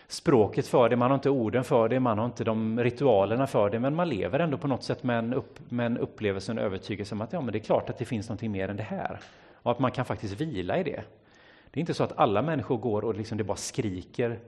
språket 0.06 0.66
för 0.66 0.88
det, 0.88 0.96
man 0.96 1.10
har 1.10 1.14
inte 1.14 1.30
orden 1.30 1.64
för 1.64 1.88
det, 1.88 2.00
man 2.00 2.18
har 2.18 2.24
inte 2.24 2.44
de 2.44 2.80
ritualerna 2.80 3.46
för 3.46 3.70
det, 3.70 3.78
men 3.78 3.94
man 3.94 4.08
lever 4.08 4.38
ändå 4.38 4.58
på 4.58 4.68
något 4.68 4.82
sätt 4.82 5.02
med 5.02 5.18
en, 5.18 5.34
upp, 5.34 5.58
med 5.70 5.86
en 5.86 5.98
upplevelse, 5.98 6.52
en 6.52 6.58
övertygelse 6.58 7.14
om 7.14 7.20
att 7.20 7.32
ja, 7.32 7.40
men 7.40 7.52
det 7.52 7.58
är 7.58 7.64
klart 7.64 7.90
att 7.90 7.98
det 7.98 8.04
finns 8.04 8.28
någonting 8.28 8.52
mer 8.52 8.68
än 8.68 8.76
det 8.76 8.82
här. 8.82 9.20
Och 9.54 9.70
att 9.70 9.78
man 9.78 9.90
kan 9.90 10.04
faktiskt 10.04 10.40
vila 10.40 10.78
i 10.78 10.82
det. 10.82 11.02
Det 11.70 11.78
är 11.78 11.80
inte 11.80 11.94
så 11.94 12.04
att 12.04 12.18
alla 12.18 12.42
människor 12.42 12.76
går 12.76 13.04
och 13.04 13.14
liksom 13.14 13.38
det 13.38 13.44
bara 13.44 13.56
skriker 13.56 14.38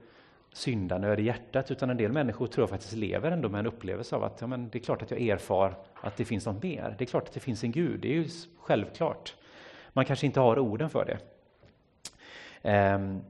syndanöd 0.55 1.21
i 1.21 1.23
hjärtat, 1.23 1.71
utan 1.71 1.91
en 1.91 1.97
del 1.97 2.13
människor 2.13 2.47
tror 2.47 2.63
jag 2.63 2.71
faktiskt 2.71 2.93
lever 2.93 3.31
ändå 3.31 3.49
med 3.49 3.59
en 3.59 3.67
upplevelse 3.67 4.17
av 4.17 4.25
att 4.25 4.41
ja, 4.41 4.47
men 4.47 4.69
det 4.69 4.79
är 4.79 4.83
klart 4.83 5.03
att 5.03 5.11
jag 5.11 5.21
erfar 5.21 5.75
att 5.95 6.17
det 6.17 6.25
finns 6.25 6.47
något 6.47 6.63
mer. 6.63 6.95
Det 6.99 7.05
är 7.05 7.07
klart 7.07 7.29
att 7.29 7.35
det 7.35 7.41
finns 7.41 7.65
en 7.65 7.73
Gud, 7.73 8.01
det 8.01 8.09
är 8.09 8.13
ju 8.13 8.29
självklart. 8.59 9.35
Man 9.93 10.05
kanske 10.05 10.27
inte 10.27 10.41
har 10.41 10.59
orden 10.59 10.91
för 10.91 11.05
det. 11.05 11.19
Um, 12.95 13.23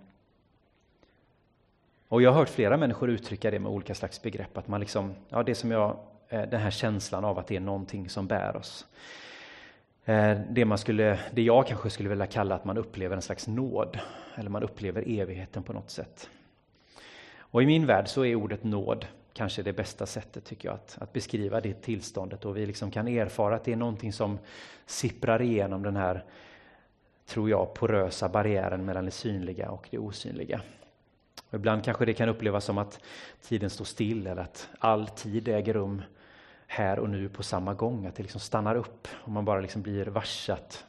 och 2.09 2.23
jag 2.23 2.31
har 2.31 2.39
hört 2.39 2.49
flera 2.49 2.77
människor 2.77 3.11
uttrycka 3.11 3.51
det 3.51 3.59
med 3.59 3.73
olika 3.73 3.95
slags 3.95 4.23
begrepp, 4.23 4.59
att 4.59 4.69
man 4.69 4.81
liksom, 4.81 5.15
ja 5.29 5.43
det 5.43 5.55
som 5.55 5.71
jag, 5.71 5.97
eh, 6.29 6.43
den 6.43 6.61
här 6.61 6.71
känslan 6.71 7.25
av 7.25 7.39
att 7.39 7.47
det 7.47 7.57
är 7.57 7.61
någonting 7.61 8.09
som 8.09 8.27
bär 8.27 8.57
oss. 8.57 8.87
Eh, 10.05 10.41
det, 10.51 10.65
man 10.65 10.79
skulle, 10.79 11.19
det 11.33 11.43
jag 11.43 11.67
kanske 11.67 11.91
skulle 11.91 12.09
vilja 12.09 12.27
kalla 12.27 12.55
att 12.55 12.65
man 12.65 12.79
upplever 12.79 13.17
en 13.17 13.23
slags 13.23 13.47
nåd, 13.47 13.99
eller 14.35 14.51
man 14.51 14.63
upplever 14.63 15.05
evigheten 15.07 15.63
på 15.63 15.73
något 15.73 15.91
sätt. 15.91 16.31
Och 17.55 17.63
i 17.63 17.67
min 17.67 17.87
värld 17.87 18.09
så 18.09 18.25
är 18.25 18.35
ordet 18.35 18.65
nåd 18.65 19.07
kanske 19.33 19.63
det 19.63 19.73
bästa 19.73 20.07
sättet 20.07 20.45
tycker 20.45 20.69
jag 20.69 20.75
att, 20.75 20.97
att 21.01 21.13
beskriva 21.13 21.61
det 21.61 21.83
tillståndet 21.83 22.45
och 22.45 22.57
vi 22.57 22.67
liksom 22.67 22.91
kan 22.91 23.09
erfara 23.09 23.57
att 23.57 23.65
det 23.65 23.73
är 23.73 23.77
någonting 23.77 24.13
som 24.13 24.39
sipprar 24.87 25.43
igenom 25.43 25.83
den 25.83 25.97
här, 25.97 26.25
tror 27.27 27.51
jag, 27.51 27.75
porösa 27.75 28.29
barriären 28.29 28.85
mellan 28.85 29.05
det 29.05 29.11
synliga 29.11 29.71
och 29.71 29.89
det 29.91 29.99
osynliga. 29.99 30.61
Och 31.49 31.55
ibland 31.55 31.85
kanske 31.85 32.05
det 32.05 32.15
kan 32.15 32.29
upplevas 32.29 32.65
som 32.65 32.79
att 32.79 33.01
tiden 33.43 33.71
står 33.71 33.85
still 33.85 34.27
eller 34.27 34.43
att 34.43 34.69
all 34.79 35.09
tid 35.09 35.49
äger 35.49 35.75
rum 35.75 36.03
här 36.67 36.99
och 36.99 37.11
nu 37.11 37.29
på 37.29 37.43
samma 37.43 37.75
gång, 37.75 38.07
att 38.07 38.17
det 38.17 38.23
liksom 38.23 38.41
stannar 38.41 38.77
upp 38.77 39.09
och 39.13 39.31
man 39.31 39.45
bara 39.45 39.61
liksom 39.61 39.83
blir 39.83 40.07
varse 40.07 40.53
att 40.53 40.85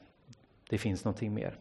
det 0.70 0.78
finns 0.78 1.06
någonting 1.06 1.34
mer. 1.34 1.56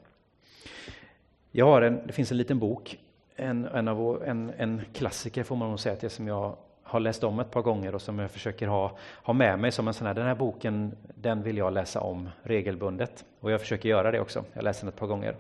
Jag 1.51 1.67
har 1.67 1.83
en, 1.83 2.07
det 2.07 2.13
finns 2.13 2.31
en 2.31 2.39
liten 2.39 2.59
bok 2.59 2.99
en, 3.37 3.65
en, 3.65 3.89
av, 3.89 4.23
en, 4.27 4.53
en 4.57 4.83
klassiker 4.93 5.43
får 5.43 5.57
man 5.57 5.69
nog 5.69 5.81
säga, 5.81 5.97
det 6.01 6.11
som 6.11 6.29
jag 6.29 6.57
har 6.83 7.01
läst 7.01 7.25
om 7.25 7.41
ett 7.41 7.51
par 7.51 7.63
gånger 7.63 7.95
och 7.95 8.03
som 8.03 8.19
jag 8.19 8.31
försöker 8.31 8.67
ha, 8.67 8.97
ha 9.23 9.35
med 9.35 9.59
mig 9.59 9.73
som 9.73 9.89
en 9.89 9.95
sån 9.95 10.07
här, 10.07 10.15
den 10.15 10.27
här 10.27 10.35
boken, 10.35 10.97
den 11.15 11.43
vill 11.43 11.57
jag 11.57 11.73
läsa 11.73 12.01
om 12.01 12.29
regelbundet. 12.43 13.25
Och 13.41 13.51
jag 13.51 13.61
försöker 13.61 13.89
göra 13.89 14.11
det 14.11 14.21
också, 14.21 14.45
jag 14.53 14.65
läser 14.65 14.81
den 14.81 14.89
ett 14.89 14.97
par 14.97 15.07
gånger. 15.07 15.37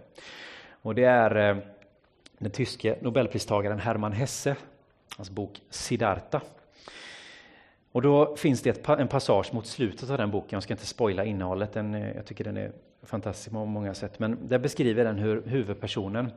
Och 0.82 0.94
det 0.94 1.04
är 1.04 1.50
eh, 1.50 1.56
den 2.38 2.50
tyske 2.50 2.96
nobelpristagaren 3.00 3.78
Hermann 3.78 4.12
Hesse, 4.12 4.56
hans 5.16 5.30
bok 5.30 5.60
Siddhartha. 5.70 6.40
Och 7.92 8.02
då 8.02 8.36
finns 8.36 8.62
det 8.62 8.70
ett, 8.70 8.88
en 8.88 9.08
passage 9.08 9.52
mot 9.52 9.66
slutet 9.66 10.10
av 10.10 10.18
den 10.18 10.30
boken, 10.30 10.56
jag 10.56 10.62
ska 10.62 10.74
inte 10.74 10.86
spoila 10.86 11.24
innehållet, 11.24 11.72
den, 11.72 11.94
eh, 11.94 12.16
jag 12.16 12.26
tycker 12.26 12.44
den 12.44 12.56
är 12.56 12.72
fantastisk 13.02 13.50
på 13.50 13.64
många 13.64 13.94
sätt, 13.94 14.18
men 14.18 14.48
där 14.48 14.58
beskriver 14.58 15.04
den 15.04 15.18
hur 15.18 15.42
huvudpersonen 15.46 16.30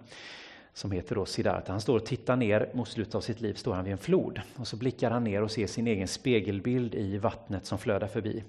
som 0.78 0.92
heter 0.92 1.16
då 1.16 1.26
Siddhartha. 1.26 1.74
Han 1.74 1.82
står 1.82 1.96
och 1.96 2.06
tittar 2.06 2.36
ner 2.36 2.70
mot 2.74 2.88
slutet 2.88 3.16
av 3.16 3.22
sitt 3.22 3.42
liv, 3.42 3.54
står 3.54 3.74
han 3.74 3.84
vid 3.84 3.92
en 3.92 3.98
flod. 3.98 4.42
Och 4.56 4.68
så 4.68 4.78
blickar 4.78 5.12
han 5.12 5.24
ner 5.24 5.44
och 5.44 5.52
ser 5.52 5.68
sin 5.68 5.88
egen 5.88 6.08
spegelbild 6.08 6.96
i 6.96 7.18
vattnet 7.18 7.66
som 7.66 7.78
flödar 7.78 8.08
förbi. 8.08 8.44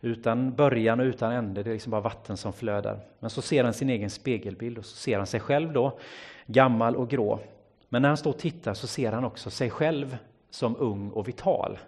Utan 0.00 0.54
början 0.54 1.00
och 1.00 1.04
utan 1.04 1.32
ände, 1.32 1.62
det 1.62 1.70
är 1.70 1.72
liksom 1.72 1.90
bara 1.90 2.00
vatten 2.00 2.36
som 2.36 2.52
flödar. 2.52 3.00
Men 3.20 3.30
så 3.30 3.42
ser 3.42 3.64
han 3.64 3.74
sin 3.74 3.90
egen 3.90 4.10
spegelbild 4.10 4.78
och 4.78 4.84
så 4.84 4.96
ser 4.96 5.16
han 5.16 5.26
sig 5.26 5.40
själv 5.40 5.72
då, 5.72 5.98
gammal 6.46 6.96
och 6.96 7.10
grå. 7.10 7.40
Men 7.88 8.02
när 8.02 8.08
han 8.08 8.16
står 8.16 8.30
och 8.30 8.38
tittar 8.38 8.74
så 8.74 8.86
ser 8.86 9.12
han 9.12 9.24
också 9.24 9.50
sig 9.50 9.70
själv 9.70 10.16
som 10.50 10.76
ung 10.78 11.10
och 11.10 11.28
vital. 11.28 11.78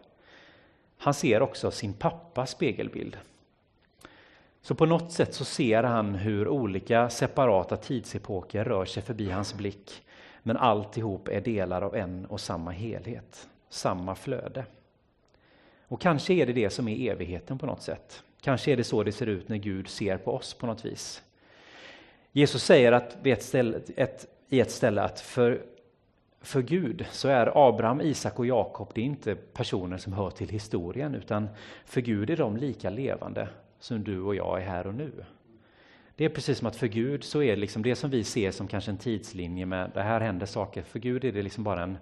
Han 0.98 1.14
ser 1.14 1.42
också 1.42 1.70
sin 1.70 1.92
pappas 1.94 2.50
spegelbild. 2.50 3.16
Så 4.64 4.74
på 4.74 4.86
något 4.86 5.12
sätt 5.12 5.34
så 5.34 5.44
ser 5.44 5.82
han 5.82 6.14
hur 6.14 6.48
olika 6.48 7.10
separata 7.10 7.76
tidsepoker 7.76 8.64
rör 8.64 8.84
sig 8.84 9.02
förbi 9.02 9.30
hans 9.30 9.54
blick. 9.54 10.02
Men 10.42 10.56
alltihop 10.56 11.28
är 11.28 11.40
delar 11.40 11.82
av 11.82 11.96
en 11.96 12.26
och 12.26 12.40
samma 12.40 12.70
helhet, 12.70 13.48
samma 13.68 14.14
flöde. 14.14 14.64
Och 15.88 16.00
kanske 16.00 16.34
är 16.34 16.46
det 16.46 16.52
det 16.52 16.70
som 16.70 16.88
är 16.88 17.10
evigheten 17.10 17.58
på 17.58 17.66
något 17.66 17.82
sätt. 17.82 18.22
Kanske 18.40 18.72
är 18.72 18.76
det 18.76 18.84
så 18.84 19.02
det 19.02 19.12
ser 19.12 19.26
ut 19.26 19.48
när 19.48 19.56
Gud 19.56 19.88
ser 19.88 20.16
på 20.16 20.32
oss 20.32 20.54
på 20.54 20.66
något 20.66 20.84
vis. 20.84 21.22
Jesus 22.32 22.64
säger 22.64 22.92
att 22.92 23.16
vid 23.22 23.32
ett 23.32 23.42
ställe, 23.42 23.80
ett, 23.96 24.26
i 24.48 24.60
ett 24.60 24.70
ställe 24.70 25.02
att 25.02 25.20
för, 25.20 25.62
för 26.40 26.62
Gud 26.62 27.06
så 27.10 27.28
är 27.28 27.68
Abraham, 27.68 28.00
Isak 28.00 28.38
och 28.38 28.46
Jakob 28.46 28.90
det 28.94 29.00
är 29.00 29.04
inte 29.04 29.34
personer 29.34 29.98
som 29.98 30.12
hör 30.12 30.30
till 30.30 30.48
historien 30.48 31.14
utan 31.14 31.48
för 31.84 32.00
Gud 32.00 32.30
är 32.30 32.36
de 32.36 32.56
lika 32.56 32.90
levande 32.90 33.48
som 33.78 34.04
du 34.04 34.20
och 34.20 34.34
jag 34.34 34.62
är 34.62 34.66
här 34.66 34.86
och 34.86 34.94
nu. 34.94 35.24
Det 36.16 36.24
är 36.24 36.28
precis 36.28 36.58
som 36.58 36.66
att 36.66 36.76
för 36.76 36.86
Gud 36.86 37.24
så 37.24 37.42
är 37.42 37.50
det 37.50 37.60
liksom 37.60 37.82
det 37.82 37.96
som 37.96 38.10
vi 38.10 38.24
ser 38.24 38.50
som 38.50 38.68
kanske 38.68 38.90
en 38.90 38.98
tidslinje 38.98 39.66
med 39.66 39.90
det 39.94 40.02
här 40.02 40.20
händer 40.20 40.46
saker. 40.46 40.82
För 40.82 40.98
Gud 40.98 41.24
är 41.24 41.32
det 41.32 41.42
liksom 41.42 41.64
bara 41.64 41.82
en, 41.82 41.98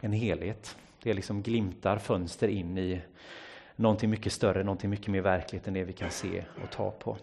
en 0.00 0.12
helhet. 0.12 0.76
Det 1.02 1.10
är 1.10 1.14
liksom 1.14 1.42
glimtar, 1.42 1.98
fönster 1.98 2.48
in 2.48 2.78
i 2.78 3.00
någonting 3.76 4.10
mycket 4.10 4.32
större, 4.32 4.64
någonting 4.64 4.90
mycket 4.90 5.08
mer 5.08 5.20
verkligt 5.20 5.68
än 5.68 5.74
det 5.74 5.84
vi 5.84 5.92
kan 5.92 6.10
se 6.10 6.44
och 6.64 6.70
ta 6.70 6.90
på. 6.90 7.16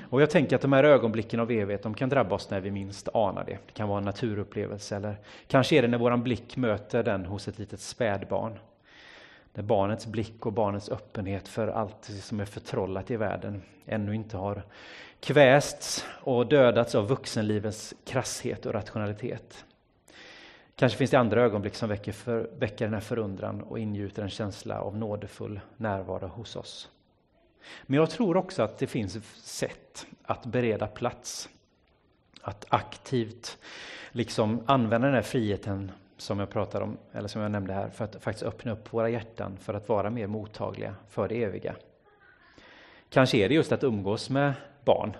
Och 0.00 0.22
jag 0.22 0.30
tänker 0.30 0.56
att 0.56 0.62
de 0.62 0.72
här 0.72 0.84
ögonblicken 0.84 1.40
av 1.40 1.50
evighet, 1.50 1.82
de 1.82 1.94
kan 1.94 2.08
drabba 2.08 2.34
oss 2.34 2.50
när 2.50 2.60
vi 2.60 2.70
minst 2.70 3.08
anar 3.14 3.44
det. 3.44 3.58
Det 3.66 3.72
kan 3.72 3.88
vara 3.88 3.98
en 3.98 4.04
naturupplevelse 4.04 4.96
eller 4.96 5.16
kanske 5.46 5.76
är 5.76 5.82
det 5.82 5.88
när 5.88 5.98
våran 5.98 6.22
blick 6.22 6.56
möter 6.56 7.02
den 7.02 7.24
hos 7.24 7.48
ett 7.48 7.58
litet 7.58 7.80
spädbarn. 7.80 8.58
Där 9.56 9.62
barnets 9.62 10.06
blick 10.06 10.46
och 10.46 10.52
barnets 10.52 10.88
öppenhet 10.88 11.48
för 11.48 11.68
allt 11.68 12.04
som 12.04 12.40
är 12.40 12.44
förtrollat 12.44 13.10
i 13.10 13.16
världen 13.16 13.62
ännu 13.86 14.14
inte 14.14 14.36
har 14.36 14.62
kvästs 15.20 16.04
och 16.22 16.46
dödats 16.46 16.94
av 16.94 17.08
vuxenlivets 17.08 17.94
krasshet 18.04 18.66
och 18.66 18.72
rationalitet. 18.72 19.64
Kanske 20.74 20.98
finns 20.98 21.10
det 21.10 21.18
andra 21.18 21.42
ögonblick 21.42 21.74
som 21.74 21.88
väcker, 21.88 22.12
för, 22.12 22.50
väcker 22.58 22.84
den 22.84 22.94
här 22.94 23.00
förundran 23.00 23.62
och 23.62 23.78
ingjuter 23.78 24.22
en 24.22 24.30
känsla 24.30 24.80
av 24.80 24.96
nådefull 24.96 25.60
närvaro 25.76 26.26
hos 26.26 26.56
oss. 26.56 26.90
Men 27.82 27.96
jag 27.96 28.10
tror 28.10 28.36
också 28.36 28.62
att 28.62 28.78
det 28.78 28.86
finns 28.86 29.18
sätt 29.36 30.06
att 30.22 30.46
bereda 30.46 30.86
plats. 30.86 31.48
Att 32.40 32.64
aktivt 32.68 33.58
liksom 34.12 34.62
använda 34.66 35.06
den 35.06 35.14
här 35.14 35.22
friheten 35.22 35.92
som 36.16 36.38
jag 36.38 36.50
pratade 36.50 36.84
om, 36.84 36.98
eller 37.12 37.28
som 37.28 37.42
jag 37.42 37.50
nämnde 37.50 37.72
här, 37.72 37.88
för 37.88 38.04
att 38.04 38.22
faktiskt 38.22 38.46
öppna 38.46 38.72
upp 38.72 38.92
våra 38.92 39.08
hjärtan 39.08 39.56
för 39.60 39.74
att 39.74 39.88
vara 39.88 40.10
mer 40.10 40.26
mottagliga 40.26 40.94
för 41.08 41.28
det 41.28 41.42
eviga. 41.42 41.74
Kanske 43.10 43.38
är 43.38 43.48
det 43.48 43.54
just 43.54 43.72
att 43.72 43.84
umgås 43.84 44.30
med 44.30 44.52
barn, 44.84 45.16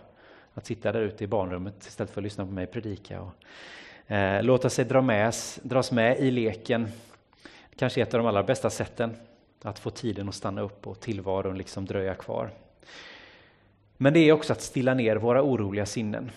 att 0.55 0.67
sitta 0.67 0.93
där 0.93 1.01
ute 1.01 1.25
i 1.25 1.27
barnrummet 1.27 1.87
istället 1.87 2.11
för 2.11 2.21
att 2.21 2.25
lyssna 2.25 2.47
på 2.47 2.53
mig 2.53 2.67
predika 2.67 3.21
och 3.21 3.33
Eh, 4.07 4.43
låta 4.43 4.71
sig 4.71 4.85
dra 4.85 5.03
med, 5.03 5.35
dras 5.63 5.93
med 5.93 6.19
i 6.19 6.31
leken. 6.31 6.89
Kanske 7.77 8.03
ett 8.03 8.15
av 8.15 8.19
de 8.19 8.27
allra 8.27 8.43
bästa 8.43 8.71
sätten 8.71 9.17
att 9.63 9.79
få 9.79 9.91
tiden 9.91 10.29
att 10.29 10.35
stanna 10.35 10.61
upp 10.61 10.87
och 10.87 11.01
tillvaron 11.01 11.59
liksom 11.59 11.85
dröja 11.85 12.15
kvar. 12.15 12.51
Men 13.97 14.13
det 14.13 14.19
är 14.19 14.33
också 14.33 14.53
att 14.53 14.61
stilla 14.61 14.95
ner 14.95 15.17
våra 15.17 15.43
oroliga 15.43 15.87
sinnen. 15.87 16.31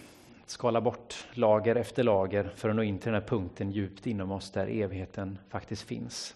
Skala 0.49 0.81
bort 0.81 1.27
lager 1.33 1.75
efter 1.75 2.03
lager 2.03 2.51
för 2.55 2.69
att 2.69 2.75
nå 2.75 2.83
in 2.83 2.99
till 2.99 3.11
den 3.11 3.21
här 3.21 3.27
punkten 3.27 3.71
djupt 3.71 4.07
inom 4.07 4.31
oss 4.31 4.51
där 4.51 4.67
evigheten 4.67 5.37
faktiskt 5.49 5.81
finns. 5.81 6.35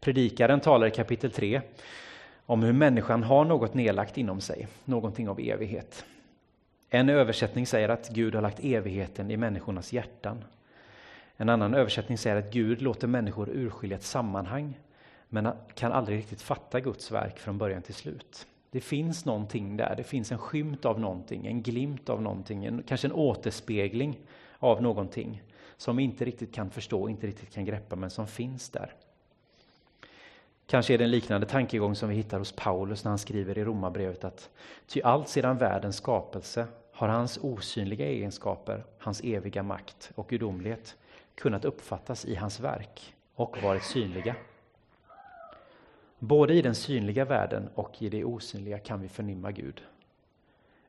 Predikaren 0.00 0.60
talar 0.60 0.86
i 0.86 0.90
kapitel 0.90 1.30
3 1.30 1.60
om 2.46 2.62
hur 2.62 2.72
människan 2.72 3.22
har 3.22 3.44
något 3.44 3.74
nedlagt 3.74 4.18
inom 4.18 4.40
sig, 4.40 4.68
någonting 4.84 5.28
av 5.28 5.40
evighet. 5.40 6.04
En 6.90 7.08
översättning 7.08 7.66
säger 7.66 7.88
att 7.88 8.08
Gud 8.08 8.34
har 8.34 8.42
lagt 8.42 8.64
evigheten 8.64 9.30
i 9.30 9.36
människornas 9.36 9.92
hjärtan. 9.92 10.44
En 11.36 11.48
annan 11.48 11.74
översättning 11.74 12.18
säger 12.18 12.36
att 12.36 12.52
Gud 12.52 12.82
låter 12.82 13.06
människor 13.06 13.48
urskilja 13.48 13.96
ett 13.96 14.02
sammanhang 14.02 14.78
men 15.28 15.48
kan 15.74 15.92
aldrig 15.92 16.18
riktigt 16.18 16.42
fatta 16.42 16.80
Guds 16.80 17.10
verk 17.10 17.38
från 17.38 17.58
början 17.58 17.82
till 17.82 17.94
slut. 17.94 18.46
Det 18.70 18.80
finns 18.80 19.24
någonting 19.24 19.76
där, 19.76 19.94
det 19.96 20.04
finns 20.04 20.32
en 20.32 20.38
skymt 20.38 20.84
av 20.84 21.00
någonting, 21.00 21.46
en 21.46 21.62
glimt 21.62 22.08
av 22.08 22.22
någonting, 22.22 22.64
en, 22.64 22.82
kanske 22.82 23.06
en 23.06 23.12
återspegling 23.12 24.18
av 24.58 24.82
någonting 24.82 25.42
som 25.76 25.96
vi 25.96 26.02
inte 26.02 26.24
riktigt 26.24 26.54
kan 26.54 26.70
förstå, 26.70 27.08
inte 27.08 27.26
riktigt 27.26 27.50
kan 27.50 27.64
greppa, 27.64 27.96
men 27.96 28.10
som 28.10 28.26
finns 28.26 28.70
där. 28.70 28.94
Kanske 30.66 30.94
är 30.94 30.98
det 30.98 31.04
en 31.04 31.10
liknande 31.10 31.46
tankegång 31.46 31.94
som 31.94 32.08
vi 32.08 32.14
hittar 32.14 32.38
hos 32.38 32.52
Paulus 32.52 33.04
när 33.04 33.10
han 33.10 33.18
skriver 33.18 33.58
i 33.58 33.64
Romarbrevet 33.64 34.24
att 34.24 34.50
ty 34.86 35.02
allt 35.02 35.28
sedan 35.28 35.58
världens 35.58 35.96
skapelse 35.96 36.66
har 36.92 37.08
hans 37.08 37.38
osynliga 37.42 38.06
egenskaper, 38.06 38.84
hans 38.98 39.20
eviga 39.24 39.62
makt 39.62 40.10
och 40.14 40.28
gudomlighet 40.28 40.96
kunnat 41.34 41.64
uppfattas 41.64 42.24
i 42.24 42.34
hans 42.34 42.60
verk 42.60 43.14
och 43.34 43.62
varit 43.62 43.82
synliga. 43.82 44.34
Både 46.18 46.54
i 46.54 46.62
den 46.62 46.74
synliga 46.74 47.24
världen 47.24 47.68
och 47.74 48.02
i 48.02 48.08
det 48.08 48.24
osynliga 48.24 48.78
kan 48.78 49.00
vi 49.00 49.08
förnimma 49.08 49.52
Gud. 49.52 49.82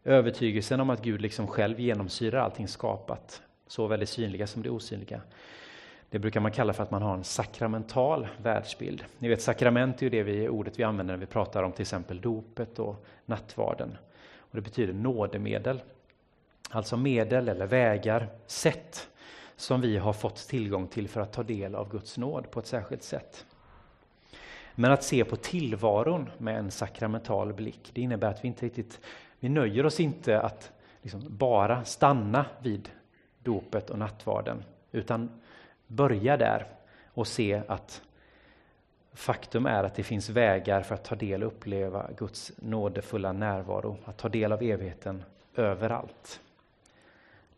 Övertygelsen 0.03 0.79
om 0.79 0.89
att 0.89 1.01
Gud 1.01 1.21
liksom 1.21 1.48
själv 1.48 1.79
genomsyrar 1.79 2.39
allting 2.39 2.67
skapat, 2.67 3.41
såväl 3.67 4.00
det 4.00 4.05
synliga 4.05 4.48
som 4.48 4.63
det 4.63 4.69
osynliga, 4.69 5.21
det 6.09 6.19
brukar 6.19 6.39
man 6.39 6.51
kalla 6.51 6.74
för 6.74 6.83
att 6.83 6.91
man 6.91 7.01
har 7.01 7.13
en 7.13 7.24
sakramental 7.24 8.27
världsbild. 8.43 9.05
Ni 9.19 9.27
vet, 9.27 9.41
sakrament 9.41 10.01
är 10.01 10.03
ju 10.03 10.09
det 10.09 10.24
vi, 10.24 10.50
ordet 10.50 10.79
vi 10.79 10.83
använder 10.83 11.13
när 11.13 11.19
vi 11.19 11.25
pratar 11.25 11.63
om 11.63 11.71
till 11.71 11.81
exempel 11.81 12.21
dopet 12.21 12.79
och 12.79 13.05
nattvarden. 13.25 13.98
Och 14.38 14.55
det 14.55 14.62
betyder 14.62 14.93
nådemedel. 14.93 15.81
Alltså 16.69 16.98
medel 16.98 17.50
eller 17.50 17.65
vägar, 17.65 18.27
sätt 18.45 19.09
som 19.55 19.81
vi 19.81 19.98
har 19.98 20.13
fått 20.13 20.36
tillgång 20.36 20.88
till 20.88 21.07
för 21.07 21.21
att 21.21 21.33
ta 21.33 21.43
del 21.43 21.75
av 21.75 21.91
Guds 21.91 22.17
nåd 22.17 22.51
på 22.51 22.59
ett 22.59 22.67
särskilt 22.67 23.03
sätt. 23.03 23.45
Men 24.79 24.91
att 24.91 25.03
se 25.03 25.25
på 25.25 25.36
tillvaron 25.36 26.29
med 26.38 26.57
en 26.57 26.71
sakramental 26.71 27.53
blick, 27.53 27.91
det 27.93 28.01
innebär 28.01 28.27
att 28.27 28.43
vi 28.43 28.48
inte 28.48 28.65
riktigt, 28.65 29.00
vi 29.39 29.50
nöjer 29.50 29.86
oss 29.86 30.00
inte 30.00 30.41
att 30.41 30.71
liksom 31.01 31.21
bara 31.29 31.83
stanna 31.83 32.45
vid 32.62 32.89
dopet 33.43 33.89
och 33.89 34.00
nattvarden, 34.00 34.63
utan 34.91 35.41
börja 35.88 36.38
där 36.38 36.65
och 37.05 37.27
se 37.27 37.62
att 37.67 38.01
faktum 39.13 39.65
är 39.65 39.83
att 39.83 39.95
det 39.95 40.03
finns 40.03 40.29
vägar 40.29 40.81
för 40.81 40.95
att 40.95 41.03
ta 41.03 41.15
del 41.15 41.43
och 41.43 41.48
uppleva 41.48 42.09
Guds 42.17 42.51
nådefulla 42.57 43.31
närvaro, 43.31 43.98
att 44.05 44.17
ta 44.17 44.29
del 44.29 44.51
av 44.51 44.62
evigheten 44.62 45.24
överallt. 45.55 46.41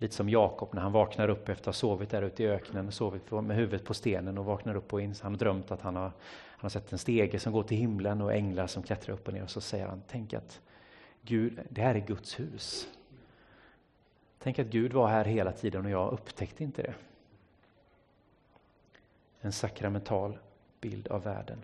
Lite 0.02 0.16
som 0.16 0.30
Jakob 0.30 0.74
när 0.74 0.82
han 0.82 0.92
vaknar 0.92 1.30
upp 1.30 1.50
efter 1.50 1.62
att 1.62 1.66
ha 1.66 1.74
sovit 1.74 2.10
där 2.10 2.22
ute 2.22 2.44
i 2.44 2.48
öknen, 2.48 2.92
sovit 2.92 3.32
med 3.32 3.56
huvudet 3.56 3.86
på 3.86 3.94
stenen 3.94 4.38
och 4.38 4.46
vaknar 4.46 4.76
upp 4.76 4.94
och 4.94 5.02
in, 5.02 5.16
han 5.22 5.32
har 5.32 5.40
drömt 5.40 5.72
att 5.72 5.82
han 5.82 5.96
har, 5.96 6.04
han 6.04 6.12
har 6.60 6.70
sett 6.70 6.92
en 6.92 6.98
stege 6.98 7.40
som 7.40 7.54
går 7.54 7.64
till 7.64 7.78
himlen 7.78 8.22
och 8.22 8.34
änglar 8.34 8.68
som 8.68 8.84
klättrar 8.84 9.14
upp 9.14 9.28
och 9.28 9.34
ner 9.34 9.44
och 9.44 9.50
så 9.50 9.62
säger 9.62 9.88
han, 9.88 10.02
tänk 10.08 10.34
att 10.34 10.62
Gud, 11.22 11.60
det 11.70 11.82
här 11.82 11.96
är 11.96 12.00
Guds 12.00 12.40
hus. 12.40 12.88
Tänk 14.40 14.60
att 14.60 14.68
Gud 14.68 14.94
var 14.94 15.08
här 15.08 15.26
hela 15.26 15.52
tiden 15.52 15.86
och 15.86 15.92
jag 15.92 16.14
upptäckte 16.14 16.64
inte 16.64 16.82
det 16.82 16.94
en 19.42 19.52
sakramental 19.52 20.38
bild 20.82 21.08
av 21.08 21.24
världen. 21.24 21.64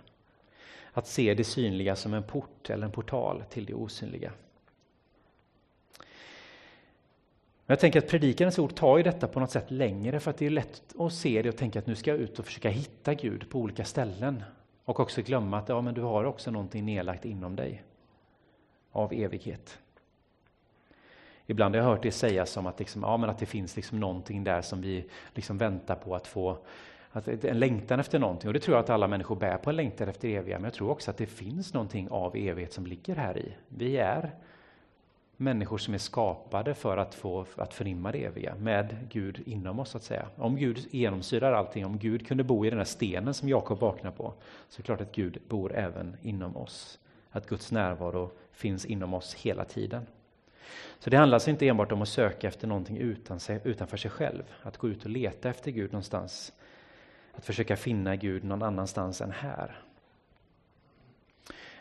Att 0.94 1.08
se 1.08 1.34
det 1.34 1.44
synliga 1.44 1.96
som 1.96 2.14
en 2.14 2.24
port 2.24 2.70
eller 2.70 2.86
en 2.86 2.92
portal 2.92 3.44
till 3.50 3.66
det 3.66 3.74
osynliga. 3.74 4.32
Men 7.68 7.74
jag 7.74 7.80
tänker 7.80 8.00
att 8.00 8.08
predikarens 8.08 8.60
ord 8.60 8.76
tar 8.76 8.98
ju 8.98 9.04
detta 9.04 9.28
på 9.28 9.40
något 9.40 9.52
sätt 9.52 9.72
längre 9.72 10.20
för 10.20 10.32
att 10.32 10.38
det 10.38 10.46
är 10.46 10.50
lätt 10.50 10.82
att 11.00 11.14
se 11.14 11.42
det 11.42 11.50
och 11.50 11.58
tänka 11.58 11.80
att 11.80 11.88
nu 11.88 11.96
ska 11.96 12.10
jag 12.10 12.20
ut 12.20 12.40
och 12.40 12.46
försöka 12.46 12.70
hitta 12.70 13.14
Gud 13.14 13.50
på 13.50 13.60
olika 13.60 13.86
ställen. 13.86 14.44
Och 14.86 15.00
också 15.00 15.22
glömma 15.22 15.58
att 15.58 15.70
ja, 15.70 15.82
men 15.82 15.94
du 15.94 16.02
har 16.02 16.24
också 16.24 16.52
någonting 16.52 16.86
nedlagt 16.86 17.26
inom 17.26 17.56
dig 17.56 17.84
av 18.92 19.14
evighet. 19.14 19.80
Ibland 21.46 21.76
har 21.76 21.84
jag 21.84 21.90
hört 21.90 22.04
det 22.04 22.12
sägas 22.12 22.50
som 22.50 22.66
att, 22.66 22.80
liksom, 22.80 23.04
ja, 23.04 23.18
men 23.18 23.30
att 23.30 23.40
det 23.40 23.46
finns 23.46 23.76
liksom 23.76 24.00
någonting 24.00 24.44
där 24.44 24.62
som 24.62 24.82
vi 24.82 25.06
liksom 25.34 25.58
väntar 25.58 25.96
på 25.96 26.16
att 26.16 26.28
få 26.28 26.58
att 27.12 27.28
en 27.28 27.60
längtan 27.60 28.00
efter 28.00 28.20
någonting. 28.20 28.48
Och 28.48 28.54
det 28.54 28.60
tror 28.60 28.78
jag 28.78 28.84
att 28.84 28.90
alla 28.90 29.08
människor 29.08 29.36
bär 29.36 29.58
på 29.58 29.70
en 29.70 29.76
längtan 29.76 30.10
efter 30.10 30.28
det 30.28 30.36
eviga. 30.36 30.58
Men 30.58 30.64
jag 30.64 30.74
tror 30.74 30.90
också 30.90 31.12
att 31.12 31.18
det 31.18 31.26
finns 31.26 31.74
någonting 31.74 32.10
av 32.10 32.36
evighet 32.36 32.74
som 32.74 32.88
ligger 32.88 33.16
här 33.16 33.38
i. 33.38 33.54
Vi 33.68 33.98
är 33.98 34.36
människor 35.38 35.78
som 35.78 35.94
är 35.94 35.98
skapade 35.98 36.74
för 36.74 36.98
att 36.98 37.16
få 37.16 37.46
att 37.56 37.74
förnimma 37.74 38.12
det 38.12 38.26
eviga 38.26 38.56
med 38.56 38.98
Gud 39.10 39.44
inom 39.46 39.80
oss 39.80 39.90
så 39.90 39.98
att 39.98 40.04
säga. 40.04 40.28
Om 40.36 40.56
Gud 40.56 40.88
genomsyrar 40.92 41.54
allting, 41.54 41.86
om 41.86 41.98
Gud 41.98 42.28
kunde 42.28 42.44
bo 42.44 42.66
i 42.66 42.70
den 42.70 42.80
här 42.80 42.86
stenen 42.86 43.34
som 43.34 43.50
Jakob 43.50 43.80
vaknar 43.80 44.12
på, 44.12 44.34
så 44.70 44.76
är 44.76 44.78
det 44.78 44.86
klart 44.86 45.02
att 45.02 45.16
Gud 45.16 45.38
bor 45.48 45.76
även 45.76 46.18
inom 46.22 46.58
oss 46.58 47.00
att 47.32 47.48
Guds 47.48 47.72
närvaro 47.72 48.32
finns 48.52 48.86
inom 48.86 49.14
oss 49.14 49.34
hela 49.34 49.66
tiden. 49.66 50.08
Så 51.00 51.10
det 51.10 51.18
handlar 51.18 51.36
alltså 51.36 51.50
inte 51.50 51.68
enbart 51.68 51.92
om 51.92 52.02
att 52.02 52.10
söka 52.10 52.48
efter 52.48 52.68
någonting 52.68 52.98
utan 52.98 53.40
sig, 53.40 53.60
utanför 53.64 53.98
sig 53.98 54.12
själv, 54.12 54.44
att 54.64 54.78
gå 54.78 54.90
ut 54.90 55.04
och 55.04 55.10
leta 55.10 55.50
efter 55.50 55.72
Gud 55.72 55.92
någonstans, 55.92 56.54
att 57.34 57.46
försöka 57.46 57.76
finna 57.76 58.16
Gud 58.16 58.44
någon 58.44 58.64
annanstans 58.64 59.22
än 59.22 59.32
här. 59.32 59.82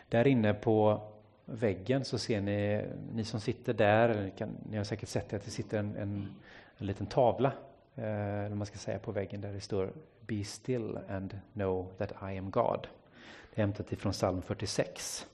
Där 0.09 0.27
inne 0.27 0.53
på 0.53 1.01
väggen 1.49 2.05
så 2.05 2.17
ser 2.17 2.41
ni, 2.41 2.85
ni 3.13 3.23
som 3.23 3.39
sitter 3.39 3.73
där, 3.73 4.23
ni, 4.23 4.31
kan, 4.31 4.49
ni 4.69 4.77
har 4.77 4.83
säkert 4.83 5.09
sett 5.09 5.33
att 5.33 5.45
det 5.45 5.51
sitter 5.51 5.79
en, 5.79 5.95
en, 5.95 6.35
en 6.77 6.87
liten 6.87 7.07
tavla, 7.07 7.51
eh, 7.95 8.49
man 8.49 8.65
ska 8.65 8.77
säga 8.77 8.99
på 8.99 9.11
väggen 9.11 9.41
där 9.41 9.53
det 9.53 9.61
står 9.61 9.93
Be 10.21 10.43
still 10.43 10.99
and 11.09 11.39
know 11.53 11.91
that 11.97 12.11
I 12.11 12.37
am 12.37 12.51
God. 12.51 12.87
Det 13.55 13.61
är 13.61 13.65
hämtat 13.65 13.91
ifrån 13.91 14.11
psalm 14.11 14.41
46. 14.41 15.27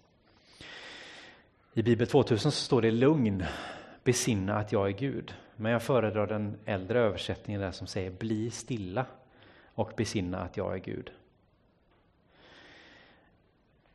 I 1.73 1.83
Bibel 1.83 2.07
2000 2.07 2.51
så 2.51 2.65
står 2.65 2.81
det 2.81 2.91
lugn, 2.91 3.43
besinna 4.03 4.57
att 4.57 4.71
jag 4.71 4.87
är 4.87 4.91
Gud. 4.91 5.33
Men 5.55 5.71
jag 5.71 5.81
föredrar 5.81 6.27
den 6.27 6.57
äldre 6.65 6.99
översättningen 6.99 7.61
där 7.61 7.71
som 7.71 7.87
säger 7.87 8.11
bli 8.11 8.51
stilla 8.51 9.05
och 9.65 9.93
besinna 9.97 10.41
att 10.41 10.57
jag 10.57 10.73
är 10.73 10.77
Gud. 10.77 11.11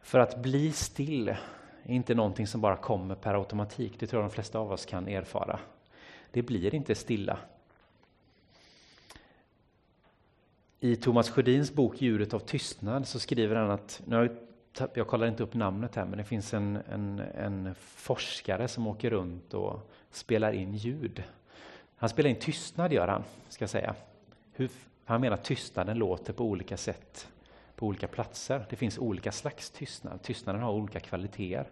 För 0.00 0.18
att 0.18 0.42
bli 0.42 0.72
still 0.72 1.34
är 1.92 1.96
inte 1.96 2.14
någonting 2.14 2.46
som 2.46 2.60
bara 2.60 2.76
kommer 2.76 3.14
per 3.14 3.34
automatik. 3.34 4.00
Det 4.00 4.06
tror 4.06 4.22
jag 4.22 4.30
de 4.30 4.34
flesta 4.34 4.58
av 4.58 4.72
oss 4.72 4.86
kan 4.86 5.08
erfara. 5.08 5.60
Det 6.30 6.42
blir 6.42 6.74
inte 6.74 6.94
stilla. 6.94 7.38
I 10.80 10.96
Thomas 10.96 11.30
Sjödins 11.30 11.72
bok 11.72 12.02
Djuret 12.02 12.34
av 12.34 12.38
tystnad 12.38 13.08
så 13.08 13.18
skriver 13.18 13.56
han 13.56 13.70
att, 13.70 14.02
nu 14.04 14.36
jag 14.94 15.06
kollar 15.06 15.26
inte 15.26 15.42
upp 15.42 15.54
namnet 15.54 15.94
här, 15.94 16.04
men 16.04 16.18
det 16.18 16.24
finns 16.24 16.54
en, 16.54 16.78
en, 16.92 17.18
en 17.34 17.74
forskare 17.80 18.68
som 18.68 18.86
åker 18.86 19.10
runt 19.10 19.54
och 19.54 19.92
spelar 20.10 20.52
in 20.52 20.74
ljud. 20.74 21.22
Han 21.96 22.08
spelar 22.08 22.30
in 22.30 22.36
tystnad, 22.36 22.92
gör 22.92 23.08
han, 23.08 23.24
ska 23.48 23.62
jag 23.62 23.70
säga. 23.70 23.94
Hur, 24.52 24.70
han 25.04 25.20
menar 25.20 25.34
att 25.34 25.44
tystnaden 25.44 25.98
låter 25.98 26.32
på 26.32 26.44
olika 26.44 26.76
sätt 26.76 27.28
på 27.76 27.86
olika 27.86 28.08
platser. 28.08 28.66
Det 28.70 28.76
finns 28.76 28.98
olika 28.98 29.32
slags 29.32 29.70
tystnad. 29.70 30.22
Tystnaden 30.22 30.62
har 30.62 30.72
olika 30.72 31.00
kvaliteter. 31.00 31.66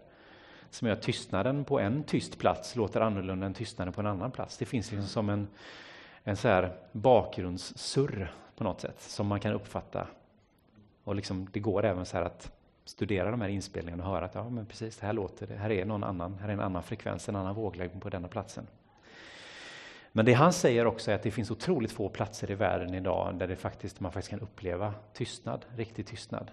Som 0.69 0.87
gör 0.87 0.95
att 0.95 1.01
tystnaden 1.01 1.65
på 1.65 1.79
en 1.79 2.03
tyst 2.03 2.37
plats 2.37 2.75
låter 2.75 3.01
annorlunda 3.01 3.45
än 3.45 3.53
tystnaden 3.53 3.93
på 3.93 4.01
en 4.01 4.07
annan 4.07 4.31
plats. 4.31 4.57
Det 4.57 4.65
finns 4.65 4.91
liksom 4.91 5.07
som 5.07 5.29
en, 5.29 5.47
en 6.23 6.37
så 6.37 6.47
här 6.47 6.75
bakgrundssurr 6.91 8.31
på 8.57 8.63
något 8.63 8.81
sätt 8.81 9.01
som 9.01 9.27
man 9.27 9.39
kan 9.39 9.53
uppfatta. 9.53 10.07
Och 11.03 11.15
liksom, 11.15 11.47
det 11.51 11.59
går 11.59 11.85
även 11.85 12.05
så 12.05 12.17
här 12.17 12.23
att 12.23 12.51
studera 12.85 13.31
de 13.31 13.41
här 13.41 13.49
inspelningarna 13.49 14.03
och 14.03 14.09
höra 14.09 14.25
att 14.25 14.35
ja, 14.35 14.49
men 14.49 14.65
precis, 14.65 14.99
här 14.99 15.13
låter 15.13 15.47
det. 15.47 15.55
Här 15.55 15.71
är 15.71 15.85
någon 15.85 16.03
annan, 16.03 16.37
här 16.41 16.49
är 16.49 16.53
en 16.53 16.59
annan 16.59 16.83
frekvens, 16.83 17.29
en 17.29 17.35
annan 17.35 17.55
våglängd 17.55 18.01
på 18.01 18.09
denna 18.09 18.27
platsen. 18.27 18.67
Men 20.11 20.25
det 20.25 20.33
han 20.33 20.53
säger 20.53 20.85
också 20.85 21.11
är 21.11 21.15
att 21.15 21.23
det 21.23 21.31
finns 21.31 21.51
otroligt 21.51 21.91
få 21.91 22.09
platser 22.09 22.51
i 22.51 22.55
världen 22.55 22.93
idag 22.93 23.35
där 23.35 23.47
det 23.47 23.55
faktiskt, 23.55 23.99
man 23.99 24.11
faktiskt 24.11 24.29
kan 24.29 24.39
uppleva 24.39 24.93
tystnad, 25.13 25.65
riktig 25.75 26.07
tystnad. 26.07 26.51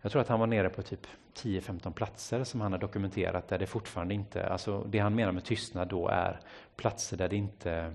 Jag 0.00 0.12
tror 0.12 0.22
att 0.22 0.28
han 0.28 0.40
var 0.40 0.46
nere 0.46 0.68
på 0.68 0.82
typ 0.82 1.06
10-15 1.34 1.92
platser 1.92 2.44
som 2.44 2.60
han 2.60 2.72
har 2.72 2.78
dokumenterat 2.78 3.48
där 3.48 3.58
det 3.58 3.66
fortfarande 3.66 4.14
inte, 4.14 4.46
alltså 4.46 4.84
det 4.88 4.98
han 4.98 5.14
menar 5.14 5.32
med 5.32 5.44
tystnad 5.44 5.88
då 5.88 6.08
är 6.08 6.40
platser 6.76 7.16
där 7.16 7.28
det 7.28 7.36
inte 7.36 7.94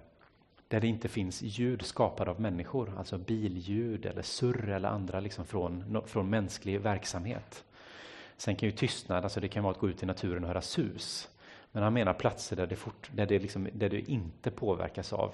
där 0.67 0.79
det 0.79 0.87
inte 0.87 1.07
finns 1.07 1.41
ljud 1.41 1.81
skapade 1.81 2.31
av 2.31 2.41
människor, 2.41 2.93
alltså 2.97 3.17
billjud 3.17 4.05
eller 4.05 4.21
surr 4.21 4.69
eller 4.69 4.89
andra 4.89 5.19
liksom 5.19 5.45
från, 5.45 6.01
från 6.05 6.29
mänsklig 6.29 6.81
verksamhet. 6.81 7.63
Sen 8.37 8.55
kan 8.55 8.69
ju 8.69 8.75
tystnad, 8.75 9.23
alltså 9.23 9.39
det 9.39 9.47
kan 9.47 9.63
vara 9.63 9.73
att 9.73 9.79
gå 9.79 9.89
ut 9.89 10.03
i 10.03 10.05
naturen 10.05 10.43
och 10.43 10.47
höra 10.47 10.61
sus. 10.61 11.29
Men 11.71 11.83
han 11.83 11.93
menar 11.93 12.13
platser 12.13 12.55
där 12.55 12.67
det, 12.67 12.75
fort, 12.75 13.09
där 13.11 13.25
det, 13.25 13.39
liksom, 13.39 13.67
där 13.73 13.89
det 13.89 13.99
inte 13.99 14.51
påverkas 14.51 15.13
av 15.13 15.33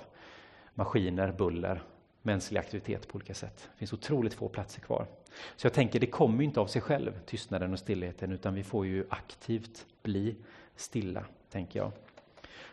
maskiner, 0.74 1.32
buller, 1.32 1.82
mänsklig 2.22 2.60
aktivitet 2.60 3.08
på 3.08 3.16
olika 3.16 3.34
sätt. 3.34 3.70
Det 3.74 3.78
finns 3.78 3.94
otroligt 3.94 4.34
få 4.34 4.50
platser 4.50 4.82
kvar. 4.82 5.08
Så 5.56 5.66
jag 5.66 5.74
tänker, 5.74 6.00
det 6.00 6.08
kommer 6.08 6.44
inte 6.44 6.60
av 6.60 6.68
sig 6.68 6.82
själv, 6.82 7.20
tystnaden 7.26 7.74
och 7.74 7.80
stillheten, 7.80 8.32
utan 8.32 8.54
vi 8.54 8.64
får 8.64 8.86
ju 8.86 9.06
aktivt 9.10 9.86
bli 10.04 10.36
stilla, 10.76 11.26
tänker 11.50 11.80
jag. 11.80 11.92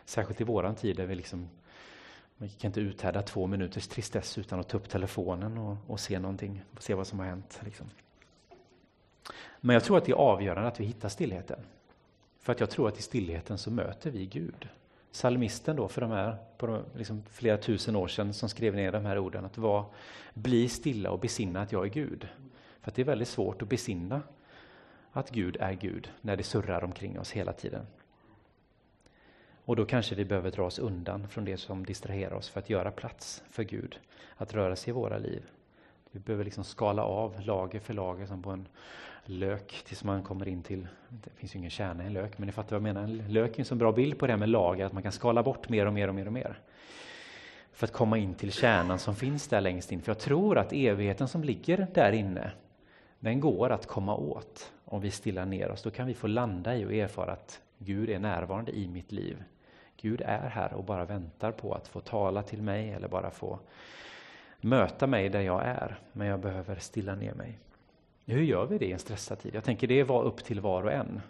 Särskilt 0.05 0.41
i 0.41 0.43
våran 0.43 0.75
tid 0.75 0.95
där 0.95 1.05
vi 1.05 1.15
liksom 1.15 1.49
man 2.37 2.49
kan 2.49 2.69
inte 2.69 2.81
uthärda 2.81 3.21
två 3.21 3.47
minuters 3.47 3.87
tristess 3.87 4.37
utan 4.37 4.59
att 4.59 4.67
ta 4.67 4.77
upp 4.77 4.89
telefonen 4.89 5.57
och, 5.57 5.77
och 5.87 5.99
se 5.99 6.19
någonting, 6.19 6.61
och 6.75 6.83
se 6.83 6.93
vad 6.93 7.07
som 7.07 7.19
har 7.19 7.25
hänt. 7.25 7.59
Liksom. 7.65 7.89
Men 9.59 9.73
jag 9.73 9.83
tror 9.83 9.97
att 9.97 10.05
det 10.05 10.11
är 10.11 10.15
avgörande 10.15 10.67
att 10.67 10.79
vi 10.79 10.85
hittar 10.85 11.09
stillheten. 11.09 11.59
För 12.39 12.51
att 12.51 12.59
jag 12.59 12.69
tror 12.69 12.87
att 12.87 12.99
i 12.99 13.01
stillheten 13.01 13.57
så 13.57 13.71
möter 13.71 14.11
vi 14.11 14.25
Gud. 14.25 14.69
Salmisten 15.11 15.75
då, 15.75 15.87
för 15.87 16.01
de 16.01 16.11
här, 16.11 16.37
på 16.57 16.67
de, 16.67 16.83
liksom 16.95 17.23
flera 17.29 17.57
tusen 17.57 17.95
år 17.95 18.07
sedan, 18.07 18.33
som 18.33 18.49
skrev 18.49 18.75
ner 18.75 18.91
de 18.91 19.05
här 19.05 19.17
orden, 19.17 19.45
att 19.45 19.57
var, 19.57 19.85
bli 20.33 20.69
stilla 20.69 21.11
och 21.11 21.19
besinna 21.19 21.61
att 21.61 21.71
jag 21.71 21.85
är 21.85 21.89
Gud. 21.89 22.27
För 22.81 22.91
att 22.91 22.95
det 22.95 23.01
är 23.01 23.05
väldigt 23.05 23.27
svårt 23.27 23.61
att 23.61 23.69
besinna 23.69 24.21
att 25.11 25.29
Gud 25.31 25.57
är 25.59 25.73
Gud, 25.73 26.11
när 26.21 26.37
det 26.37 26.43
surrar 26.43 26.83
omkring 26.83 27.19
oss 27.19 27.31
hela 27.31 27.53
tiden. 27.53 27.85
Och 29.65 29.75
då 29.75 29.85
kanske 29.85 30.15
vi 30.15 30.25
behöver 30.25 30.51
dra 30.51 30.65
oss 30.65 30.79
undan 30.79 31.27
från 31.27 31.45
det 31.45 31.57
som 31.57 31.85
distraherar 31.85 32.33
oss 32.33 32.49
för 32.49 32.59
att 32.59 32.69
göra 32.69 32.91
plats 32.91 33.43
för 33.49 33.63
Gud, 33.63 33.99
att 34.35 34.53
röra 34.53 34.75
sig 34.75 34.89
i 34.91 34.93
våra 34.93 35.17
liv. 35.17 35.43
Vi 36.11 36.19
behöver 36.19 36.45
liksom 36.45 36.63
skala 36.63 37.03
av 37.03 37.41
lager 37.41 37.79
för 37.79 37.93
lager 37.93 38.25
som 38.25 38.43
på 38.43 38.51
en 38.51 38.67
lök 39.29 39.83
tills 39.85 40.03
man 40.03 40.23
kommer 40.23 40.47
in 40.47 40.63
till, 40.63 40.87
det 41.09 41.29
finns 41.35 41.55
ju 41.55 41.59
ingen 41.59 41.71
kärna 41.71 42.03
i 42.03 42.07
en 42.07 42.13
lök, 42.13 42.37
men 42.37 42.45
ni 42.45 42.51
fattar 42.51 42.79
vad 42.79 42.87
jag 42.87 42.95
menar. 42.95 43.03
En 43.03 43.33
lök 43.33 43.55
är 43.55 43.59
en 43.59 43.65
så 43.65 43.75
bra 43.75 43.91
bild 43.91 44.19
på 44.19 44.27
det 44.27 44.33
här 44.33 44.37
med 44.37 44.49
lager, 44.49 44.85
att 44.85 44.93
man 44.93 45.03
kan 45.03 45.11
skala 45.11 45.43
bort 45.43 45.69
mer 45.69 45.85
och 45.85 45.93
mer 45.93 46.07
och 46.07 46.15
mer 46.15 46.25
och 46.25 46.33
mer. 46.33 46.59
För 47.71 47.87
att 47.87 47.93
komma 47.93 48.17
in 48.17 48.33
till 48.33 48.51
kärnan 48.51 48.99
som 48.99 49.15
finns 49.15 49.47
där 49.47 49.61
längst 49.61 49.91
in. 49.91 50.01
För 50.01 50.09
jag 50.09 50.19
tror 50.19 50.57
att 50.57 50.73
evigheten 50.73 51.27
som 51.27 51.43
ligger 51.43 51.87
där 51.93 52.11
inne, 52.11 52.51
den 53.19 53.39
går 53.39 53.69
att 53.69 53.85
komma 53.85 54.15
åt 54.15 54.71
om 54.85 55.01
vi 55.01 55.11
stillar 55.11 55.45
ner 55.45 55.71
oss. 55.71 55.83
Då 55.83 55.91
kan 55.91 56.07
vi 56.07 56.13
få 56.13 56.27
landa 56.27 56.75
i 56.75 56.85
och 56.85 56.93
erfara 56.93 57.31
att 57.31 57.61
Gud 57.77 58.09
är 58.09 58.19
närvarande 58.19 58.71
i 58.71 58.87
mitt 58.87 59.11
liv. 59.11 59.43
Gud 60.01 60.21
är 60.25 60.49
här 60.49 60.73
och 60.73 60.83
bara 60.83 61.05
väntar 61.05 61.51
på 61.51 61.73
att 61.73 61.87
få 61.87 61.99
tala 61.99 62.43
till 62.43 62.61
mig 62.61 62.91
eller 62.91 63.07
bara 63.07 63.31
få 63.31 63.59
möta 64.61 65.07
mig 65.07 65.29
där 65.29 65.41
jag 65.41 65.61
är. 65.65 65.99
Men 66.13 66.27
jag 66.27 66.39
behöver 66.39 66.75
stilla 66.75 67.15
ner 67.15 67.33
mig. 67.33 67.59
Hur 68.29 68.43
gör 68.43 68.65
vi 68.65 68.77
det 68.77 68.85
i 68.85 68.91
en 68.91 68.99
stressad 68.99 69.39
tid? 69.39 69.55
Jag 69.55 69.63
tänker 69.63 69.87
det 69.87 70.03
var 70.03 70.23
upp 70.23 70.43
till 70.43 70.59
var 70.59 70.83
och 70.83 70.91
en. 70.91 71.21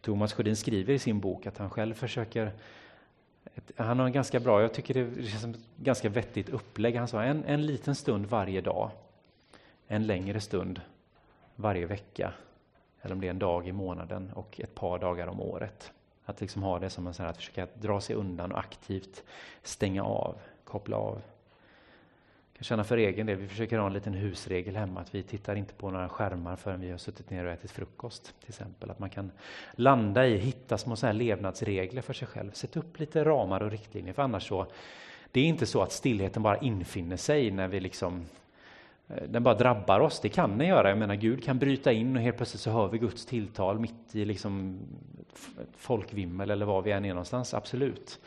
Thomas 0.00 0.32
Sjödin 0.32 0.56
skriver 0.56 0.94
i 0.94 0.98
sin 0.98 1.20
bok 1.20 1.46
att 1.46 1.58
han 1.58 1.70
själv 1.70 1.94
försöker 1.94 2.52
han 3.76 3.98
har 3.98 4.06
en 4.06 4.12
ganska 4.12 4.40
bra, 4.40 4.62
jag 4.62 4.74
tycker 4.74 4.94
det 4.94 5.26
känns 5.26 5.42
som 5.42 5.50
ett 5.50 5.60
ganska 5.76 6.08
vettigt 6.08 6.48
upplägg. 6.48 6.96
Han 6.96 7.08
sa 7.08 7.22
en, 7.22 7.44
en 7.44 7.66
liten 7.66 7.94
stund 7.94 8.26
varje 8.26 8.60
dag, 8.60 8.90
en 9.86 10.06
längre 10.06 10.40
stund 10.40 10.80
varje 11.56 11.86
vecka, 11.86 12.32
eller 13.02 13.14
om 13.14 13.20
det 13.20 13.26
är 13.26 13.30
en 13.30 13.38
dag 13.38 13.68
i 13.68 13.72
månaden 13.72 14.32
och 14.34 14.60
ett 14.60 14.74
par 14.74 14.98
dagar 14.98 15.26
om 15.26 15.40
året. 15.40 15.92
Att 16.24 16.40
liksom 16.40 16.62
ha 16.62 16.78
det 16.78 16.90
som 16.90 17.06
en 17.06 17.14
sån 17.14 17.24
här, 17.24 17.30
att 17.30 17.36
försöka 17.36 17.66
dra 17.74 18.00
sig 18.00 18.16
undan 18.16 18.52
och 18.52 18.58
aktivt 18.58 19.24
stänga 19.62 20.04
av, 20.04 20.36
koppla 20.64 20.96
av. 20.96 21.22
Jag 22.60 22.66
kan 22.66 22.68
känna 22.68 22.84
för 22.84 22.96
egen 22.96 23.26
del, 23.26 23.36
vi 23.36 23.48
försöker 23.48 23.78
ha 23.78 23.86
en 23.86 23.92
liten 23.92 24.14
husregel 24.14 24.76
hemma, 24.76 25.00
att 25.00 25.14
vi 25.14 25.22
tittar 25.22 25.56
inte 25.56 25.74
på 25.74 25.90
några 25.90 26.08
skärmar 26.08 26.56
förrän 26.56 26.80
vi 26.80 26.90
har 26.90 26.98
suttit 26.98 27.30
ner 27.30 27.44
och 27.44 27.52
ätit 27.52 27.70
frukost. 27.70 28.34
till 28.40 28.48
exempel. 28.48 28.90
Att 28.90 28.98
man 28.98 29.10
kan 29.10 29.30
landa 29.72 30.26
i, 30.26 30.36
hitta 30.36 30.78
små 30.78 30.96
så 30.96 31.06
här 31.06 31.12
levnadsregler 31.12 32.02
för 32.02 32.12
sig 32.12 32.28
själv. 32.28 32.50
Sätt 32.50 32.76
upp 32.76 33.00
lite 33.00 33.24
ramar 33.24 33.62
och 33.62 33.70
riktlinjer, 33.70 34.12
för 34.12 34.22
annars 34.22 34.48
så, 34.48 34.66
det 35.32 35.40
är 35.40 35.44
inte 35.44 35.66
så 35.66 35.82
att 35.82 35.92
stillheten 35.92 36.42
bara 36.42 36.58
infinner 36.58 37.16
sig 37.16 37.50
när 37.50 37.68
vi 37.68 37.80
liksom 37.80 38.24
eh, 39.08 39.22
den 39.28 39.42
bara 39.42 39.54
drabbar 39.54 40.00
oss. 40.00 40.20
Det 40.20 40.28
kan 40.28 40.58
den 40.58 40.68
göra. 40.68 40.88
Jag 40.88 40.98
menar, 40.98 41.14
Gud 41.14 41.44
kan 41.44 41.58
bryta 41.58 41.92
in 41.92 42.16
och 42.16 42.22
helt 42.22 42.36
plötsligt 42.36 42.60
så 42.62 42.70
hör 42.70 42.88
vi 42.88 42.98
Guds 42.98 43.26
tilltal 43.26 43.78
mitt 43.78 44.14
i 44.14 44.24
liksom 44.24 44.78
folkvimmel 45.76 46.50
eller 46.50 46.66
var 46.66 46.82
vi 46.82 46.92
än 46.92 47.04
är 47.04 47.08
någonstans. 47.08 47.54
Absolut. 47.54 48.20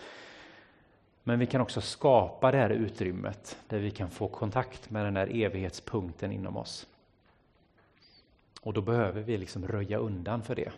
Men 1.24 1.40
vi 1.40 1.46
kan 1.46 1.62
också 1.62 1.82
skapa 1.82 2.52
det 2.52 2.58
här 2.58 2.70
utrymmet 2.70 3.58
där 3.68 3.80
vi 3.80 3.92
kan 3.92 4.10
få 4.10 4.28
kontakt 4.28 4.90
med 4.90 5.06
den 5.06 5.14
där 5.14 5.44
evighetspunkten 5.44 6.32
inom 6.32 6.58
oss. 6.58 6.88
Och 8.62 8.74
då 8.74 8.82
behöver 8.82 9.22
vi 9.22 9.38
liksom 9.38 9.68
röja 9.68 9.98
undan 9.98 10.44
för 10.44 10.56
det. 10.56 10.72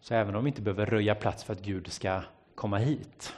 Så 0.00 0.14
även 0.14 0.34
om 0.34 0.44
vi 0.44 0.48
inte 0.48 0.62
behöver 0.62 0.86
röja 0.86 1.14
plats 1.14 1.44
för 1.44 1.52
att 1.52 1.62
Gud 1.62 1.92
ska 1.92 2.22
komma 2.54 2.78
hit, 2.78 3.34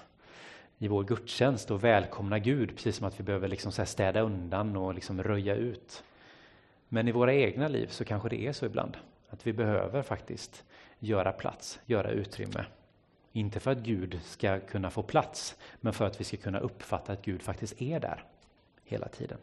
i 0.79 0.89
vår 0.89 1.05
gudstjänst 1.05 1.71
och 1.71 1.85
välkomna 1.85 2.39
Gud, 2.39 2.77
precis 2.77 2.97
som 2.97 3.07
att 3.07 3.21
vi 3.21 3.25
behöver 3.25 3.49
liksom 3.49 3.73
städa 3.73 4.21
undan 4.21 4.77
och 4.77 4.95
liksom 4.95 5.23
röja 5.23 5.55
ut. 5.55 6.05
Men 6.89 7.09
i 7.09 7.13
våra 7.13 7.35
egna 7.35 7.69
liv 7.69 7.87
så 7.87 8.05
kanske 8.05 8.29
det 8.29 8.47
är 8.47 8.53
så 8.53 8.67
ibland, 8.67 8.97
att 9.31 9.47
vi 9.47 9.53
behöver 9.53 10.03
faktiskt 10.03 10.65
göra 10.99 11.33
plats, 11.33 11.81
göra 11.87 12.11
utrymme. 12.11 12.65
Inte 13.37 13.61
för 13.61 13.71
att 13.71 13.79
Gud 13.79 14.21
ska 14.25 14.61
kunna 14.61 14.91
få 14.91 15.03
plats, 15.03 15.57
men 15.81 15.93
för 15.93 16.07
att 16.07 16.21
vi 16.21 16.25
ska 16.25 16.37
kunna 16.37 16.59
uppfatta 16.59 17.13
att 17.13 17.25
Gud 17.25 17.43
faktiskt 17.43 17.83
är 17.83 18.01
där 18.01 18.25
hela 18.85 19.09
tiden. 19.09 19.39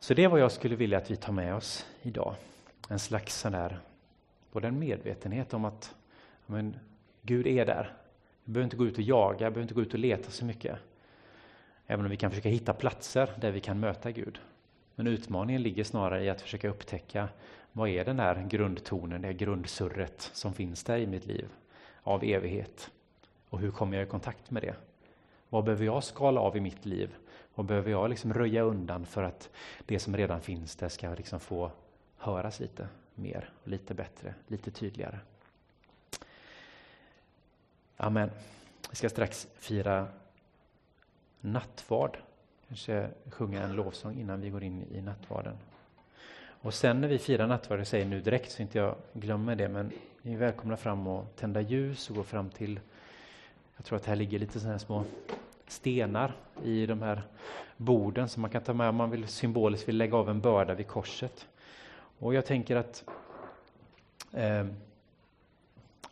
Så 0.00 0.14
det 0.14 0.24
är 0.24 0.28
vad 0.28 0.40
jag 0.40 0.52
skulle 0.52 0.76
vilja 0.76 0.98
att 0.98 1.10
vi 1.10 1.16
tar 1.16 1.32
med 1.32 1.54
oss 1.54 1.86
idag. 2.02 2.34
en 2.88 2.98
slags 2.98 3.40
sån 3.40 3.52
där, 3.52 3.80
både 4.52 4.68
en 4.68 4.78
medvetenhet 4.78 5.54
om 5.54 5.64
att 5.64 5.94
men, 6.46 6.76
Gud 7.22 7.46
är 7.46 7.66
där. 7.66 7.94
Vi 8.44 8.52
behöver 8.52 8.64
inte 8.64 8.76
gå 8.76 8.86
ut 8.86 8.98
och 8.98 9.02
jaga, 9.02 9.36
vi 9.36 9.38
behöver 9.38 9.62
inte 9.62 9.74
gå 9.74 9.82
ut 9.82 9.94
och 9.94 10.00
leta 10.00 10.30
så 10.30 10.44
mycket. 10.44 10.78
Även 11.86 12.04
om 12.04 12.10
vi 12.10 12.16
kan 12.16 12.30
försöka 12.30 12.48
hitta 12.48 12.72
platser 12.72 13.30
där 13.40 13.50
vi 13.50 13.60
kan 13.60 13.80
möta 13.80 14.10
Gud. 14.10 14.40
Men 15.00 15.06
utmaningen 15.06 15.62
ligger 15.62 15.84
snarare 15.84 16.24
i 16.24 16.30
att 16.30 16.40
försöka 16.40 16.68
upptäcka 16.68 17.28
vad 17.72 17.88
är 17.88 18.04
den 18.04 18.16
där 18.16 18.46
grundtonen, 18.48 19.22
det 19.22 19.32
grundsurret 19.32 20.30
som 20.32 20.54
finns 20.54 20.84
där 20.84 20.98
i 20.98 21.06
mitt 21.06 21.26
liv 21.26 21.48
av 22.02 22.24
evighet? 22.24 22.90
Och 23.48 23.58
hur 23.58 23.70
kommer 23.70 23.96
jag 23.96 24.06
i 24.06 24.10
kontakt 24.10 24.50
med 24.50 24.62
det? 24.62 24.74
Vad 25.48 25.64
behöver 25.64 25.84
jag 25.84 26.04
skala 26.04 26.40
av 26.40 26.56
i 26.56 26.60
mitt 26.60 26.86
liv? 26.86 27.14
Vad 27.54 27.66
behöver 27.66 27.90
jag 27.90 28.10
liksom 28.10 28.34
röja 28.34 28.62
undan 28.62 29.06
för 29.06 29.22
att 29.22 29.50
det 29.86 29.98
som 29.98 30.16
redan 30.16 30.40
finns 30.40 30.76
där 30.76 30.88
ska 30.88 31.14
liksom 31.14 31.40
få 31.40 31.70
höras 32.16 32.60
lite 32.60 32.88
mer, 33.14 33.50
lite 33.64 33.94
bättre, 33.94 34.34
lite 34.46 34.70
tydligare? 34.70 35.18
Amen. 37.96 38.30
Vi 38.90 38.96
ska 38.96 39.08
strax 39.08 39.48
fira 39.58 40.08
nattvard. 41.40 42.18
Kanske 42.70 43.08
sjunga 43.30 43.62
en 43.62 43.72
lovsång 43.72 44.20
innan 44.20 44.40
vi 44.40 44.50
går 44.50 44.62
in 44.62 44.84
i 44.92 45.00
nattvarden. 45.00 45.56
Och 46.62 46.74
sen 46.74 47.00
när 47.00 47.08
vi 47.08 47.18
firar 47.18 47.46
nattvarden, 47.46 47.80
jag 47.80 47.86
säger 47.86 48.06
nu 48.06 48.20
direkt 48.20 48.50
så 48.50 48.62
inte 48.62 48.78
jag 48.78 48.94
glömmer 49.12 49.56
det, 49.56 49.68
men 49.68 49.92
ni 50.22 50.32
är 50.32 50.38
välkomna 50.38 50.76
fram 50.76 51.06
och 51.06 51.36
tända 51.36 51.60
ljus 51.60 52.10
och 52.10 52.16
gå 52.16 52.22
fram 52.22 52.50
till, 52.50 52.80
jag 53.76 53.84
tror 53.84 53.96
att 53.96 54.04
här 54.04 54.16
ligger 54.16 54.38
lite 54.38 54.60
sådana 54.60 54.72
här 54.72 54.78
små 54.78 55.04
stenar 55.66 56.32
i 56.64 56.86
de 56.86 57.02
här 57.02 57.22
borden 57.76 58.28
som 58.28 58.40
man 58.40 58.50
kan 58.50 58.62
ta 58.62 58.72
med 58.72 58.88
om 58.88 58.96
man 58.96 59.10
vill 59.10 59.28
symboliskt 59.28 59.88
vill 59.88 59.96
lägga 59.96 60.16
av 60.16 60.30
en 60.30 60.40
börda 60.40 60.74
vid 60.74 60.86
korset. 60.86 61.48
Och 62.18 62.34
jag 62.34 62.46
tänker 62.46 62.76
att 62.76 63.04
eh, 64.32 64.66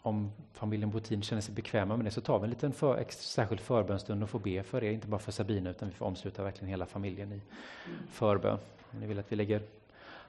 om 0.08 0.32
familjen 0.52 0.90
Botin 0.90 1.22
känner 1.22 1.42
sig 1.42 1.54
bekväma 1.54 1.96
med 1.96 2.06
det 2.06 2.10
så 2.10 2.20
tar 2.20 2.38
vi 2.38 2.44
en 2.44 2.50
liten 2.50 2.72
för, 2.72 3.04
särskild 3.10 3.60
förbönstund 3.60 4.22
och 4.22 4.30
får 4.30 4.38
be 4.38 4.62
för 4.62 4.84
er, 4.84 4.90
inte 4.90 5.08
bara 5.08 5.18
för 5.18 5.32
Sabina 5.32 5.70
utan 5.70 5.88
vi 5.88 5.94
får 5.94 6.06
omsluta 6.06 6.42
verkligen 6.42 6.68
hela 6.68 6.86
familjen 6.86 7.32
i 7.32 7.40
förbön. 8.10 8.58
Om 8.92 9.00
ni 9.00 9.06
vill 9.06 9.18
att 9.18 9.32
vi 9.32 9.36
lägger 9.36 9.62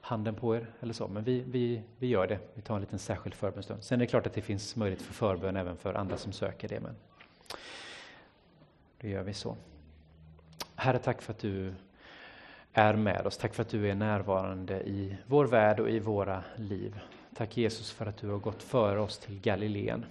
handen 0.00 0.34
på 0.34 0.56
er 0.56 0.66
eller 0.80 0.94
så, 0.94 1.08
men 1.08 1.24
vi, 1.24 1.40
vi, 1.40 1.82
vi 1.98 2.06
gör 2.06 2.26
det. 2.26 2.38
Vi 2.54 2.62
tar 2.62 2.74
en 2.74 2.80
liten 2.80 2.98
särskild 2.98 3.34
förbönstund. 3.34 3.84
Sen 3.84 4.00
är 4.00 4.04
det 4.04 4.10
klart 4.10 4.26
att 4.26 4.34
det 4.34 4.42
finns 4.42 4.76
möjlighet 4.76 5.02
för 5.02 5.14
förbön 5.14 5.56
även 5.56 5.76
för 5.76 5.94
andra 5.94 6.16
som 6.16 6.32
söker 6.32 6.68
det, 6.68 6.80
men 6.80 6.96
då 9.00 9.08
gör 9.08 9.22
vi 9.22 9.34
så. 9.34 9.56
Herre, 10.74 10.98
tack 10.98 11.22
för 11.22 11.32
att 11.32 11.38
du 11.38 11.74
är 12.72 12.94
med 12.94 13.26
oss. 13.26 13.36
Tack 13.36 13.54
för 13.54 13.62
att 13.62 13.68
du 13.68 13.90
är 13.90 13.94
närvarande 13.94 14.82
i 14.82 15.16
vår 15.26 15.44
värld 15.44 15.80
och 15.80 15.90
i 15.90 15.98
våra 15.98 16.44
liv. 16.56 17.00
Tack 17.34 17.56
Jesus 17.56 17.90
för 17.90 18.06
att 18.06 18.16
du 18.16 18.28
har 18.28 18.38
gått 18.38 18.62
före 18.62 19.00
oss 19.00 19.18
till 19.18 19.40
Galileen. 19.40 20.04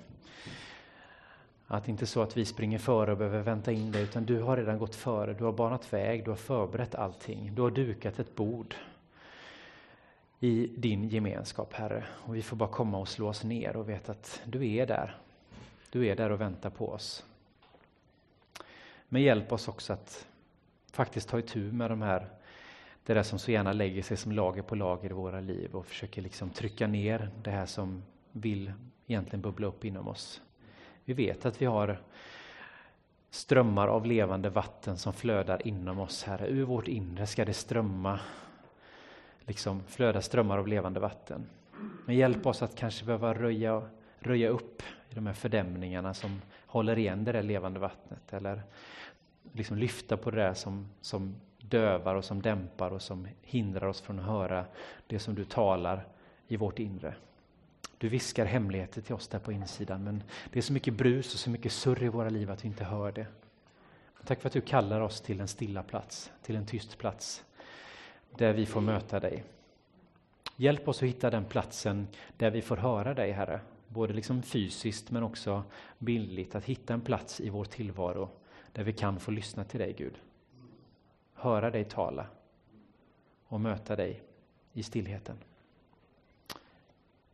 Att 1.68 1.86
det 1.86 1.92
inte 1.92 2.04
är 2.04 2.08
så 2.08 2.22
att 2.22 2.38
vi 2.38 2.46
springer 2.46 2.80
före 2.80 3.12
och 3.12 3.18
behöver 3.18 3.42
vänta 3.42 3.72
in 3.72 3.92
dig, 3.92 4.04
utan 4.04 4.26
du 4.26 4.42
har 4.42 4.58
redan 4.58 4.80
gått 4.80 4.96
före. 4.96 5.34
Du 5.34 5.44
har 5.44 5.52
banat 5.52 5.94
väg, 5.94 6.24
du 6.24 6.32
har 6.32 6.38
förberett 6.38 6.96
allting. 6.96 7.56
Du 7.56 7.62
har 7.62 7.72
dukat 7.72 8.20
ett 8.20 8.36
bord 8.36 8.76
i 10.40 10.68
din 10.78 11.10
gemenskap, 11.10 11.74
Herre. 11.74 12.04
Och 12.10 12.36
vi 12.36 12.42
får 12.42 12.58
bara 12.58 12.70
komma 12.70 12.98
och 12.98 13.08
slå 13.08 13.28
oss 13.28 13.44
ner 13.44 13.76
och 13.76 13.90
veta 13.90 14.12
att 14.12 14.42
du 14.46 14.68
är 14.68 14.88
där. 14.88 15.18
Du 15.90 16.08
är 16.08 16.16
där 16.16 16.30
och 16.30 16.42
väntar 16.42 16.70
på 16.70 16.90
oss. 16.90 17.26
Men 19.10 19.22
hjälp 19.22 19.52
oss 19.52 19.68
också 19.68 19.94
att 19.94 20.28
faktiskt 20.92 21.30
ta 21.30 21.40
itu 21.40 21.72
med 21.72 21.92
de 21.92 22.02
här, 22.02 22.30
det 23.10 23.16
där 23.16 23.24
som 23.24 23.40
så 23.40 23.52
gärna 23.52 23.74
lägger 23.74 24.02
sig 24.02 24.18
som 24.18 24.32
lager 24.32 24.62
på 24.62 24.76
lager 24.76 25.10
i 25.10 25.14
våra 25.14 25.40
liv 25.40 25.76
och 25.76 25.86
försöker 25.86 26.22
liksom 26.22 26.50
trycka 26.50 26.88
ner 26.88 27.30
det 27.44 27.52
här 27.52 27.66
som 27.66 28.04
vill 28.32 28.74
egentligen 29.08 29.42
bubbla 29.42 29.68
upp 29.68 29.86
inom 29.86 30.08
oss. 30.08 30.42
Vi 31.06 31.14
vet 31.14 31.46
att 31.46 31.62
vi 31.62 31.66
har 31.66 32.02
strömmar 33.30 33.88
av 33.88 34.06
levande 34.06 34.50
vatten 34.50 34.98
som 34.98 35.14
flödar 35.14 35.68
inom 35.68 36.00
oss, 36.00 36.24
Herre. 36.24 36.48
Ur 36.48 36.64
vårt 36.64 36.88
inre 36.88 37.28
ska 37.28 37.46
det 37.46 37.54
strömma 37.54 38.20
liksom 39.40 39.84
flöda 39.88 40.22
strömmar 40.22 40.58
av 40.58 40.68
levande 40.68 41.00
vatten. 41.00 41.50
Men 42.06 42.16
hjälp 42.16 42.46
oss 42.46 42.62
att 42.62 42.76
kanske 42.76 43.06
behöva 43.06 43.34
röja, 43.34 43.90
röja 44.20 44.50
upp 44.50 44.82
i 45.10 45.16
de 45.16 45.28
här 45.28 45.34
fördämningarna 45.34 46.14
som 46.14 46.42
håller 46.66 46.98
igen 46.98 47.24
det 47.24 47.32
där 47.32 47.44
levande 47.44 47.80
vattnet. 47.80 48.34
Eller 48.34 48.62
liksom 49.52 49.78
lyfta 49.78 50.18
på 50.18 50.32
det 50.32 50.42
där 50.42 50.54
som, 50.54 50.90
som 51.02 51.36
dövar 51.70 52.16
och 52.16 52.26
som 52.26 52.42
dämpar 52.42 52.92
och 52.92 53.02
som 53.02 53.28
hindrar 53.42 53.88
oss 53.88 54.02
från 54.02 54.20
att 54.20 54.26
höra 54.26 54.66
det 55.08 55.20
som 55.20 55.36
du 55.36 55.46
talar 55.46 56.08
i 56.48 56.58
vårt 56.58 56.80
inre. 56.80 57.16
Du 57.98 58.10
viskar 58.10 58.46
hemligheter 58.46 59.02
till 59.02 59.16
oss 59.16 59.28
där 59.28 59.40
på 59.40 59.52
insidan 59.52 60.04
men 60.04 60.24
det 60.52 60.60
är 60.60 60.64
så 60.64 60.74
mycket 60.74 60.94
brus 60.94 61.34
och 61.34 61.40
så 61.40 61.50
mycket 61.50 61.72
surr 61.72 62.04
i 62.04 62.08
våra 62.08 62.30
liv 62.30 62.52
att 62.52 62.64
vi 62.64 62.68
inte 62.68 62.84
hör 62.84 63.12
det. 63.12 63.26
Tack 64.26 64.42
för 64.42 64.48
att 64.48 64.54
du 64.54 64.62
kallar 64.62 65.02
oss 65.02 65.22
till 65.22 65.42
en 65.42 65.48
stilla 65.48 65.84
plats, 65.84 66.32
till 66.42 66.56
en 66.56 66.66
tyst 66.66 66.98
plats 66.98 67.44
där 68.38 68.54
vi 68.54 68.66
får 68.66 68.82
möta 68.82 69.20
dig. 69.20 69.44
Hjälp 70.56 70.88
oss 70.88 70.98
att 70.98 71.10
hitta 71.10 71.30
den 71.30 71.46
platsen 71.46 72.08
där 72.38 72.52
vi 72.52 72.62
får 72.62 72.78
höra 72.78 73.14
dig, 73.14 73.32
Herre. 73.32 73.60
Både 73.88 74.14
liksom 74.14 74.42
fysiskt 74.42 75.12
men 75.12 75.24
också 75.24 75.64
bildligt. 75.98 76.56
Att 76.56 76.66
hitta 76.66 76.94
en 76.94 77.02
plats 77.02 77.40
i 77.42 77.50
vår 77.50 77.66
tillvaro 77.66 78.30
där 78.74 78.84
vi 78.84 78.94
kan 78.94 79.20
få 79.20 79.32
lyssna 79.32 79.64
till 79.64 79.80
dig, 79.80 79.96
Gud. 79.98 80.20
Höra 81.42 81.72
dig 81.72 81.84
tala 81.84 82.26
och 83.48 83.62
möta 83.62 83.96
dig 83.96 84.24
i 84.74 84.84
stillheten. 84.84 85.38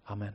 Amen. 0.04 0.34